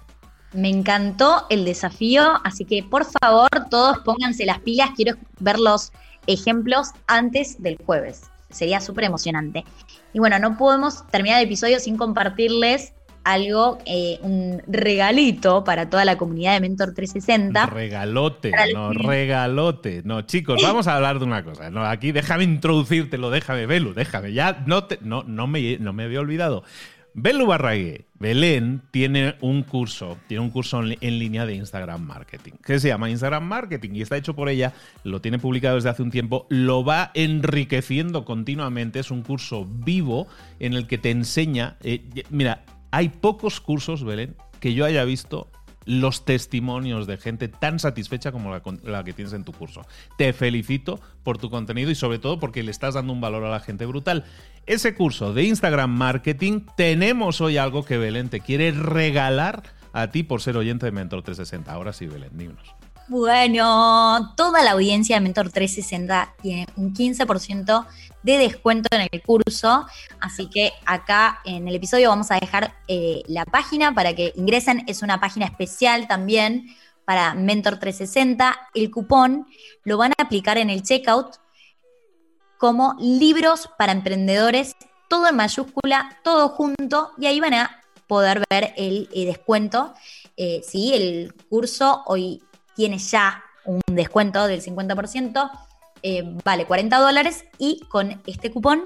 Me 0.53 0.69
encantó 0.69 1.45
el 1.49 1.65
desafío, 1.65 2.39
así 2.43 2.65
que 2.65 2.83
por 2.83 3.05
favor 3.05 3.49
todos 3.69 3.99
pónganse 3.99 4.45
las 4.45 4.59
pilas, 4.59 4.91
quiero 4.95 5.17
ver 5.39 5.59
los 5.59 5.91
ejemplos 6.27 6.89
antes 7.07 7.61
del 7.61 7.77
jueves. 7.85 8.23
Sería 8.49 8.79
súper 8.79 9.05
emocionante. 9.05 9.63
Y 10.13 10.19
bueno, 10.19 10.37
no 10.37 10.57
podemos 10.57 11.07
terminar 11.07 11.39
el 11.39 11.47
episodio 11.47 11.79
sin 11.79 11.97
compartirles 11.97 12.93
algo, 13.23 13.77
eh, 13.85 14.19
un 14.21 14.61
regalito 14.67 15.63
para 15.63 15.89
toda 15.89 16.03
la 16.05 16.17
comunidad 16.17 16.53
de 16.53 16.59
Mentor 16.59 16.93
360. 16.93 17.67
Regalote, 17.67 18.51
no, 18.73 18.91
regalote. 18.91 20.01
No, 20.03 20.23
chicos, 20.23 20.61
vamos 20.61 20.87
a 20.87 20.95
hablar 20.95 21.19
de 21.19 21.25
una 21.25 21.43
cosa. 21.43 21.69
No, 21.69 21.85
aquí 21.85 22.11
déjame 22.11 22.43
introducírtelo, 22.43 23.29
déjame, 23.29 23.65
Belu, 23.65 23.93
déjame. 23.93 24.33
Ya 24.33 24.63
no, 24.65 24.85
te, 24.85 24.99
no, 25.01 25.23
no, 25.23 25.47
me, 25.47 25.77
no 25.77 25.93
me 25.93 26.03
había 26.03 26.19
olvidado. 26.19 26.63
Belu 27.15 27.45
Barrague, 27.45 28.07
Belén 28.17 28.81
tiene 28.89 29.35
un 29.41 29.61
curso, 29.63 30.17
tiene 30.27 30.43
un 30.43 30.49
curso 30.49 30.81
en 30.81 31.19
línea 31.19 31.45
de 31.45 31.53
Instagram 31.53 32.01
Marketing, 32.01 32.53
que 32.63 32.79
se 32.79 32.87
llama 32.87 33.09
Instagram 33.09 33.43
Marketing 33.43 33.91
y 33.93 34.01
está 34.01 34.17
hecho 34.17 34.35
por 34.35 34.49
ella, 34.49 34.73
lo 35.03 35.21
tiene 35.21 35.37
publicado 35.37 35.75
desde 35.75 35.89
hace 35.89 36.01
un 36.01 36.09
tiempo, 36.09 36.47
lo 36.49 36.83
va 36.83 37.11
enriqueciendo 37.13 38.25
continuamente, 38.25 38.99
es 38.99 39.11
un 39.11 39.21
curso 39.21 39.65
vivo 39.65 40.27
en 40.59 40.73
el 40.73 40.87
que 40.87 40.97
te 40.97 41.11
enseña, 41.11 41.77
eh, 41.83 42.03
mira, 42.31 42.65
hay 42.89 43.09
pocos 43.09 43.61
cursos, 43.61 44.03
Belén, 44.03 44.35
que 44.59 44.73
yo 44.73 44.85
haya 44.85 45.03
visto 45.03 45.51
los 45.85 46.25
testimonios 46.25 47.07
de 47.07 47.17
gente 47.17 47.47
tan 47.47 47.79
satisfecha 47.79 48.31
como 48.31 48.51
la, 48.83 49.03
que 49.03 49.13
tienes 49.13 49.33
en 49.33 49.43
tu 49.43 49.51
curso. 49.51 49.85
Te 50.17 50.33
felicito 50.33 50.99
por 51.23 51.37
tu 51.37 51.49
contenido 51.49 51.91
y 51.91 51.95
sobre 51.95 52.19
todo 52.19 52.39
porque 52.39 52.63
le 52.63 52.71
estás 52.71 52.93
dando 52.93 53.13
un 53.13 53.21
valor 53.21 53.43
a 53.45 53.51
la 53.51 53.59
gente 53.59 53.85
brutal. 53.85 54.25
Ese 54.65 54.95
curso 54.95 55.33
de 55.33 55.43
Instagram 55.43 55.91
Marketing, 55.91 56.61
tenemos 56.77 57.41
hoy 57.41 57.57
algo 57.57 57.83
que 57.85 57.97
Belén 57.97 58.29
te 58.29 58.39
quiere 58.39 58.71
regalar 58.71 59.63
a 59.93 60.07
ti 60.07 60.23
por 60.23 60.41
ser 60.41 60.57
oyente 60.57 60.85
de 60.85 60.91
Mentor 60.91 61.21
360. 61.21 61.71
Ahora 61.71 61.93
sí, 61.93 62.07
Belén, 62.07 62.37
dinos. 62.37 62.82
Bueno, 63.09 64.33
toda 64.37 64.63
la 64.63 64.71
audiencia 64.71 65.17
de 65.17 65.21
Mentor 65.21 65.51
360 65.51 66.35
tiene 66.41 66.67
un 66.77 66.93
15% 66.93 67.85
de 68.23 68.37
descuento 68.37 68.87
en 68.91 69.09
el 69.11 69.21
curso, 69.21 69.85
así 70.21 70.49
que 70.49 70.71
acá 70.85 71.41
en 71.43 71.67
el 71.67 71.75
episodio 71.75 72.09
vamos 72.09 72.31
a 72.31 72.39
dejar 72.39 72.73
eh, 72.87 73.21
la 73.27 73.43
página 73.43 73.93
para 73.93 74.15
que 74.15 74.31
ingresen, 74.37 74.85
es 74.87 75.01
una 75.01 75.19
página 75.19 75.45
especial 75.45 76.07
también 76.07 76.73
para 77.03 77.33
Mentor 77.33 77.77
360, 77.77 78.69
el 78.73 78.89
cupón 78.89 79.47
lo 79.83 79.97
van 79.97 80.13
a 80.17 80.23
aplicar 80.23 80.57
en 80.57 80.69
el 80.69 80.83
checkout 80.83 81.35
como 82.57 82.95
libros 83.01 83.69
para 83.77 83.91
emprendedores, 83.91 84.77
todo 85.09 85.27
en 85.27 85.35
mayúscula, 85.35 86.17
todo 86.23 86.47
junto, 86.47 87.11
y 87.17 87.25
ahí 87.25 87.41
van 87.41 87.55
a 87.55 87.81
poder 88.07 88.41
ver 88.49 88.73
el, 88.77 89.09
eh, 89.13 89.25
descuento. 89.25 89.93
Eh, 90.37 90.61
sí, 90.65 90.93
el 90.93 91.33
curso 91.49 92.03
hoy 92.05 92.41
tiene 92.75 92.97
ya 92.97 93.43
un 93.65 93.81
descuento 93.91 94.47
del 94.47 94.61
50%, 94.61 95.51
eh, 96.01 96.23
vale 96.43 96.65
40 96.65 96.97
dólares 96.99 97.45
y 97.57 97.81
con 97.89 98.21
este 98.25 98.51
cupón 98.51 98.85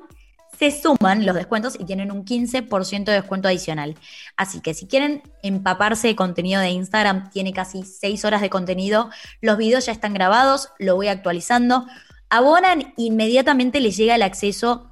se 0.58 0.72
suman 0.72 1.26
los 1.26 1.36
descuentos 1.36 1.76
y 1.80 1.86
tienen 1.86 2.12
un 2.12 2.26
15% 2.26 3.06
de 3.06 3.14
descuento 3.14 3.48
adicional. 3.48 3.96
Así 4.38 4.60
que 4.60 4.74
si 4.74 4.88
quieren 4.88 5.22
empaparse 5.44 6.08
de 6.08 6.16
contenido 6.16 6.62
de 6.62 6.70
Instagram, 6.70 7.30
tiene 7.30 7.54
casi 7.54 7.84
6 7.84 8.26
horas 8.26 8.42
de 8.42 8.50
contenido, 8.50 9.10
los 9.42 9.58
videos 9.58 9.86
ya 9.86 9.92
están 9.92 10.14
grabados, 10.14 10.70
lo 10.80 10.96
voy 10.96 11.10
actualizando, 11.10 11.86
abonan, 12.30 12.94
inmediatamente 12.98 13.80
les 13.80 13.98
llega 13.98 14.16
el 14.16 14.24
acceso 14.24 14.92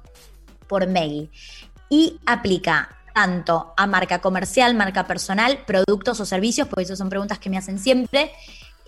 por 0.68 0.86
mail 0.86 1.30
y 1.88 2.20
aplica 2.26 2.90
tanto 3.14 3.72
a 3.76 3.86
marca 3.86 4.20
comercial, 4.20 4.74
marca 4.74 5.06
personal, 5.06 5.64
productos 5.66 6.20
o 6.20 6.26
servicios, 6.26 6.68
porque 6.68 6.82
esas 6.82 6.98
son 6.98 7.08
preguntas 7.08 7.38
que 7.38 7.48
me 7.48 7.56
hacen 7.56 7.78
siempre. 7.78 8.30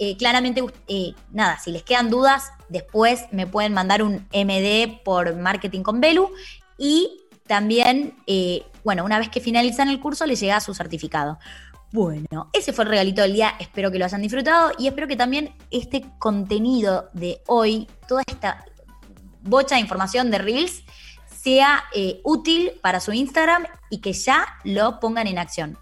Eh, 0.00 0.16
claramente, 0.16 0.64
eh, 0.86 1.12
nada, 1.32 1.58
si 1.58 1.72
les 1.72 1.82
quedan 1.82 2.08
dudas, 2.08 2.52
después 2.68 3.24
me 3.32 3.46
pueden 3.48 3.74
mandar 3.74 4.02
un 4.02 4.28
MD 4.32 5.02
por 5.04 5.34
Marketing 5.34 5.82
con 5.82 6.00
Belu 6.00 6.30
y 6.78 7.24
también, 7.48 8.14
eh, 8.26 8.62
bueno, 8.84 9.04
una 9.04 9.18
vez 9.18 9.28
que 9.28 9.40
finalizan 9.40 9.88
el 9.88 10.00
curso, 10.00 10.24
les 10.24 10.38
llega 10.38 10.60
su 10.60 10.72
certificado. 10.72 11.38
Bueno, 11.90 12.48
ese 12.52 12.72
fue 12.72 12.84
el 12.84 12.90
regalito 12.90 13.22
del 13.22 13.32
día, 13.32 13.54
espero 13.58 13.90
que 13.90 13.98
lo 13.98 14.04
hayan 14.04 14.22
disfrutado 14.22 14.72
y 14.78 14.86
espero 14.86 15.08
que 15.08 15.16
también 15.16 15.54
este 15.70 16.04
contenido 16.18 17.10
de 17.12 17.42
hoy, 17.46 17.88
toda 18.06 18.22
esta 18.26 18.64
bocha 19.42 19.76
de 19.76 19.80
información 19.80 20.30
de 20.30 20.38
Reels, 20.38 20.82
sea 21.26 21.84
útil 22.24 22.72
para 22.82 23.00
su 23.00 23.12
Instagram 23.12 23.64
y 23.90 24.00
que 24.00 24.12
ya 24.12 24.46
lo 24.64 25.00
pongan 25.00 25.26
en 25.26 25.38
acción. 25.38 25.78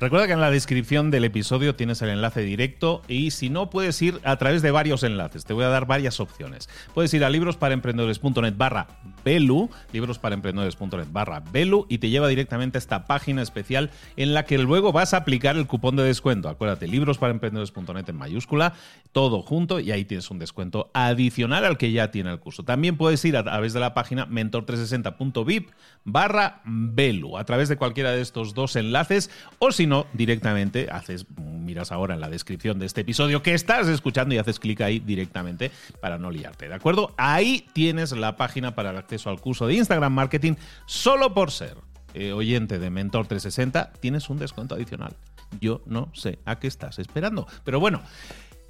Recuerda 0.00 0.26
que 0.26 0.32
en 0.32 0.40
la 0.40 0.50
descripción 0.50 1.10
del 1.10 1.26
episodio 1.26 1.74
tienes 1.74 2.00
el 2.00 2.08
enlace 2.08 2.40
directo 2.40 3.02
y 3.06 3.32
si 3.32 3.50
no 3.50 3.68
puedes 3.68 4.00
ir 4.00 4.18
a 4.24 4.36
través 4.36 4.62
de 4.62 4.70
varios 4.70 5.02
enlaces. 5.02 5.44
Te 5.44 5.52
voy 5.52 5.64
a 5.64 5.68
dar 5.68 5.84
varias 5.84 6.20
opciones. 6.20 6.70
Puedes 6.94 7.12
ir 7.12 7.22
a 7.22 7.28
librosparaemprendedores.net 7.28 8.54
barra 8.56 8.86
Belu, 9.24 9.70
librosparaemprendedores.net 9.92 11.08
barra 11.10 11.40
Belu 11.40 11.86
y 11.88 11.98
te 11.98 12.10
lleva 12.10 12.28
directamente 12.28 12.78
a 12.78 12.80
esta 12.80 13.06
página 13.06 13.42
especial 13.42 13.90
en 14.16 14.34
la 14.34 14.44
que 14.44 14.58
luego 14.58 14.92
vas 14.92 15.14
a 15.14 15.18
aplicar 15.18 15.56
el 15.56 15.66
cupón 15.66 15.96
de 15.96 16.02
descuento. 16.02 16.48
Acuérdate, 16.48 16.88
librosparaemprendedores.net 16.88 18.08
en 18.08 18.16
mayúscula, 18.16 18.74
todo 19.12 19.42
junto 19.42 19.80
y 19.80 19.90
ahí 19.90 20.04
tienes 20.04 20.30
un 20.30 20.38
descuento 20.38 20.90
adicional 20.94 21.64
al 21.64 21.78
que 21.78 21.92
ya 21.92 22.10
tiene 22.10 22.30
el 22.30 22.38
curso. 22.38 22.64
También 22.64 22.96
puedes 22.96 23.24
ir 23.24 23.36
a 23.36 23.44
través 23.44 23.72
de 23.72 23.80
la 23.80 23.94
página 23.94 24.26
mentor360.vip 24.26 25.70
barra 26.04 26.60
Belu 26.64 27.36
a 27.36 27.44
través 27.44 27.68
de 27.68 27.76
cualquiera 27.76 28.12
de 28.12 28.20
estos 28.20 28.54
dos 28.54 28.76
enlaces 28.76 29.30
o 29.58 29.72
si 29.72 29.86
no, 29.86 30.06
directamente 30.12 30.88
haces, 30.90 31.26
miras 31.38 31.92
ahora 31.92 32.14
en 32.14 32.20
la 32.20 32.28
descripción 32.28 32.78
de 32.78 32.86
este 32.86 33.02
episodio 33.02 33.42
que 33.42 33.54
estás 33.54 33.88
escuchando 33.88 34.34
y 34.34 34.38
haces 34.38 34.58
clic 34.58 34.80
ahí 34.80 34.98
directamente 35.00 35.70
para 36.00 36.18
no 36.18 36.30
liarte, 36.30 36.68
¿de 36.68 36.74
acuerdo? 36.74 37.14
Ahí 37.16 37.66
tienes 37.72 38.12
la 38.12 38.36
página 38.36 38.74
para 38.74 38.90
el 38.90 38.96
acceso 39.10 39.30
al 39.30 39.40
curso 39.40 39.66
de 39.66 39.74
Instagram 39.74 40.12
Marketing 40.12 40.54
solo 40.86 41.34
por 41.34 41.50
ser 41.50 41.76
eh, 42.14 42.32
oyente 42.32 42.78
de 42.78 42.90
Mentor 42.90 43.26
360, 43.26 43.92
tienes 44.00 44.30
un 44.30 44.38
descuento 44.38 44.74
adicional. 44.74 45.16
Yo 45.60 45.82
no 45.86 46.10
sé 46.14 46.38
a 46.44 46.58
qué 46.60 46.68
estás 46.68 46.98
esperando. 47.00 47.46
Pero 47.64 47.80
bueno, 47.80 48.02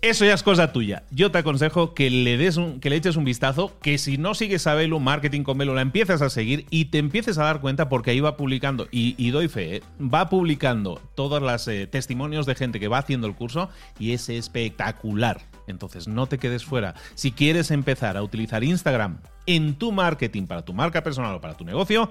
eso 0.01 0.24
ya 0.24 0.32
es 0.32 0.43
cosa 0.43 0.72
tuya. 0.72 1.03
Yo 1.11 1.30
te 1.30 1.38
aconsejo 1.38 1.93
que 1.93 2.09
le, 2.09 2.38
des 2.38 2.57
un, 2.57 2.80
que 2.80 2.88
le 2.88 2.97
eches 2.97 3.16
un 3.16 3.24
vistazo, 3.24 3.78
que 3.82 3.99
si 3.99 4.16
no 4.16 4.34
sigues 4.34 4.66
a 4.66 4.74
Velo, 4.74 4.99
Marketing 4.99 5.43
con 5.43 5.59
Velo, 5.59 5.74
la 5.74 5.82
empieces 5.82 6.22
a 6.22 6.30
seguir 6.30 6.64
y 6.70 6.86
te 6.86 6.99
empieces 6.99 7.36
a 7.36 7.45
dar 7.45 7.61
cuenta 7.61 7.91
porque 7.91 8.12
ahí 8.12 8.20
va 8.20 8.38
publicando, 8.38 8.88
y, 8.91 9.30
doy 9.30 9.49
fe, 9.49 9.76
¿eh? 9.76 9.82
va 10.01 10.30
publicando 10.30 11.03
todos 11.14 11.43
los 11.43 11.68
eh, 11.68 11.86
testimonios 11.86 12.47
de 12.47 12.55
gente 12.55 12.80
que 12.80 12.88
va 12.88 12.99
haciendo 12.99 13.26
el 13.26 13.34
curso 13.34 13.68
y 13.99 14.12
es 14.12 14.30
espectacular. 14.30 15.49
Entonces 15.70 16.08
no 16.08 16.26
te 16.26 16.38
quedes 16.38 16.64
fuera. 16.64 16.94
Si 17.14 17.32
quieres 17.32 17.70
empezar 17.70 18.16
a 18.16 18.22
utilizar 18.22 18.62
Instagram 18.62 19.18
en 19.46 19.74
tu 19.74 19.92
marketing 19.92 20.46
para 20.46 20.64
tu 20.64 20.74
marca 20.74 21.02
personal 21.02 21.34
o 21.34 21.40
para 21.40 21.56
tu 21.56 21.64
negocio, 21.64 22.10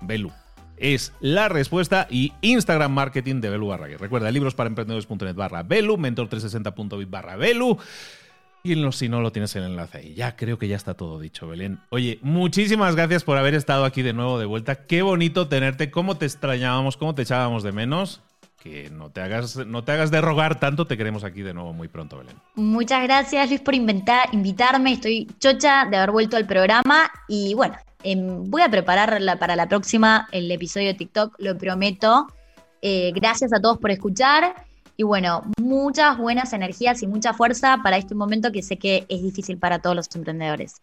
Velu 0.00 0.32
es 0.76 1.12
la 1.20 1.48
respuesta 1.48 2.06
y 2.10 2.32
Instagram 2.40 2.92
Marketing 2.92 3.40
de 3.40 3.50
Belu. 3.50 3.74
Recuerda, 3.98 4.30
libros 4.30 4.54
para 4.54 4.68
emprendedores.net 4.68 5.34
barra 5.34 5.62
Belu, 5.62 5.96
mentor360.bit 5.96 7.10
barra 7.10 7.36
Belu. 7.36 7.78
Y 8.66 8.92
si 8.92 9.10
no 9.10 9.20
lo 9.20 9.30
tienes 9.30 9.54
en 9.56 9.62
el 9.64 9.70
enlace 9.72 9.98
ahí. 9.98 10.14
Ya 10.14 10.36
creo 10.36 10.58
que 10.58 10.68
ya 10.68 10.76
está 10.76 10.94
todo 10.94 11.20
dicho, 11.20 11.46
Belén. 11.46 11.80
Oye, 11.90 12.18
muchísimas 12.22 12.96
gracias 12.96 13.22
por 13.22 13.36
haber 13.36 13.54
estado 13.54 13.84
aquí 13.84 14.00
de 14.00 14.14
nuevo 14.14 14.38
de 14.38 14.46
vuelta. 14.46 14.86
Qué 14.86 15.02
bonito 15.02 15.48
tenerte. 15.48 15.90
Cómo 15.90 16.16
te 16.16 16.24
extrañábamos, 16.24 16.96
cómo 16.96 17.14
te 17.14 17.22
echábamos 17.22 17.62
de 17.62 17.72
menos. 17.72 18.22
Que 18.64 18.90
no 18.90 19.10
te 19.10 19.20
hagas, 19.20 19.56
no 19.56 19.84
te 19.84 19.92
hagas 19.92 20.10
de 20.10 20.20
rogar 20.20 20.58
tanto, 20.58 20.86
te 20.86 20.96
queremos 20.96 21.22
aquí 21.22 21.42
de 21.42 21.54
nuevo 21.54 21.72
muy 21.72 21.86
pronto, 21.86 22.18
Belén. 22.18 22.34
Muchas 22.56 23.04
gracias, 23.04 23.48
Luis, 23.48 23.60
por 23.60 23.74
inventar, 23.74 24.28
invitarme. 24.32 24.94
Estoy 24.94 25.28
chocha 25.38 25.84
de 25.84 25.98
haber 25.98 26.10
vuelto 26.10 26.36
al 26.36 26.46
programa. 26.46 27.10
Y 27.28 27.54
bueno, 27.54 27.76
Em, 28.04 28.50
voy 28.50 28.60
a 28.60 28.68
preparar 28.68 29.18
para 29.38 29.56
la 29.56 29.66
próxima 29.66 30.28
el 30.30 30.50
episodio 30.50 30.88
de 30.88 30.94
TikTok, 30.94 31.34
lo 31.38 31.56
prometo. 31.56 32.28
Eh, 32.82 33.12
gracias 33.14 33.52
a 33.52 33.60
todos 33.60 33.78
por 33.78 33.90
escuchar. 33.90 34.54
Y 34.96 35.02
bueno, 35.02 35.42
muchas 35.58 36.18
buenas 36.18 36.52
energías 36.52 37.02
y 37.02 37.06
mucha 37.06 37.32
fuerza 37.32 37.78
para 37.82 37.96
este 37.96 38.14
momento 38.14 38.52
que 38.52 38.62
sé 38.62 38.76
que 38.76 39.06
es 39.08 39.22
difícil 39.22 39.58
para 39.58 39.80
todos 39.80 39.96
los 39.96 40.14
emprendedores. 40.14 40.82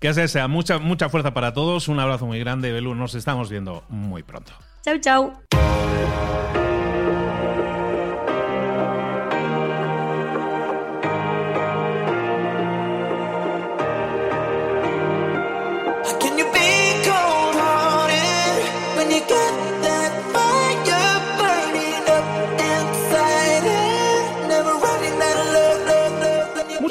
Que 0.00 0.12
sea, 0.12 0.48
mucha, 0.48 0.78
mucha 0.78 1.08
fuerza 1.08 1.32
para 1.32 1.52
todos. 1.52 1.86
Un 1.88 2.00
abrazo 2.00 2.26
muy 2.26 2.40
grande, 2.40 2.72
Belu. 2.72 2.94
Nos 2.94 3.14
estamos 3.14 3.50
viendo 3.50 3.84
muy 3.88 4.22
pronto. 4.22 4.52
Chau, 4.82 4.98
chau. 4.98 5.32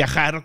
viajar 0.00 0.44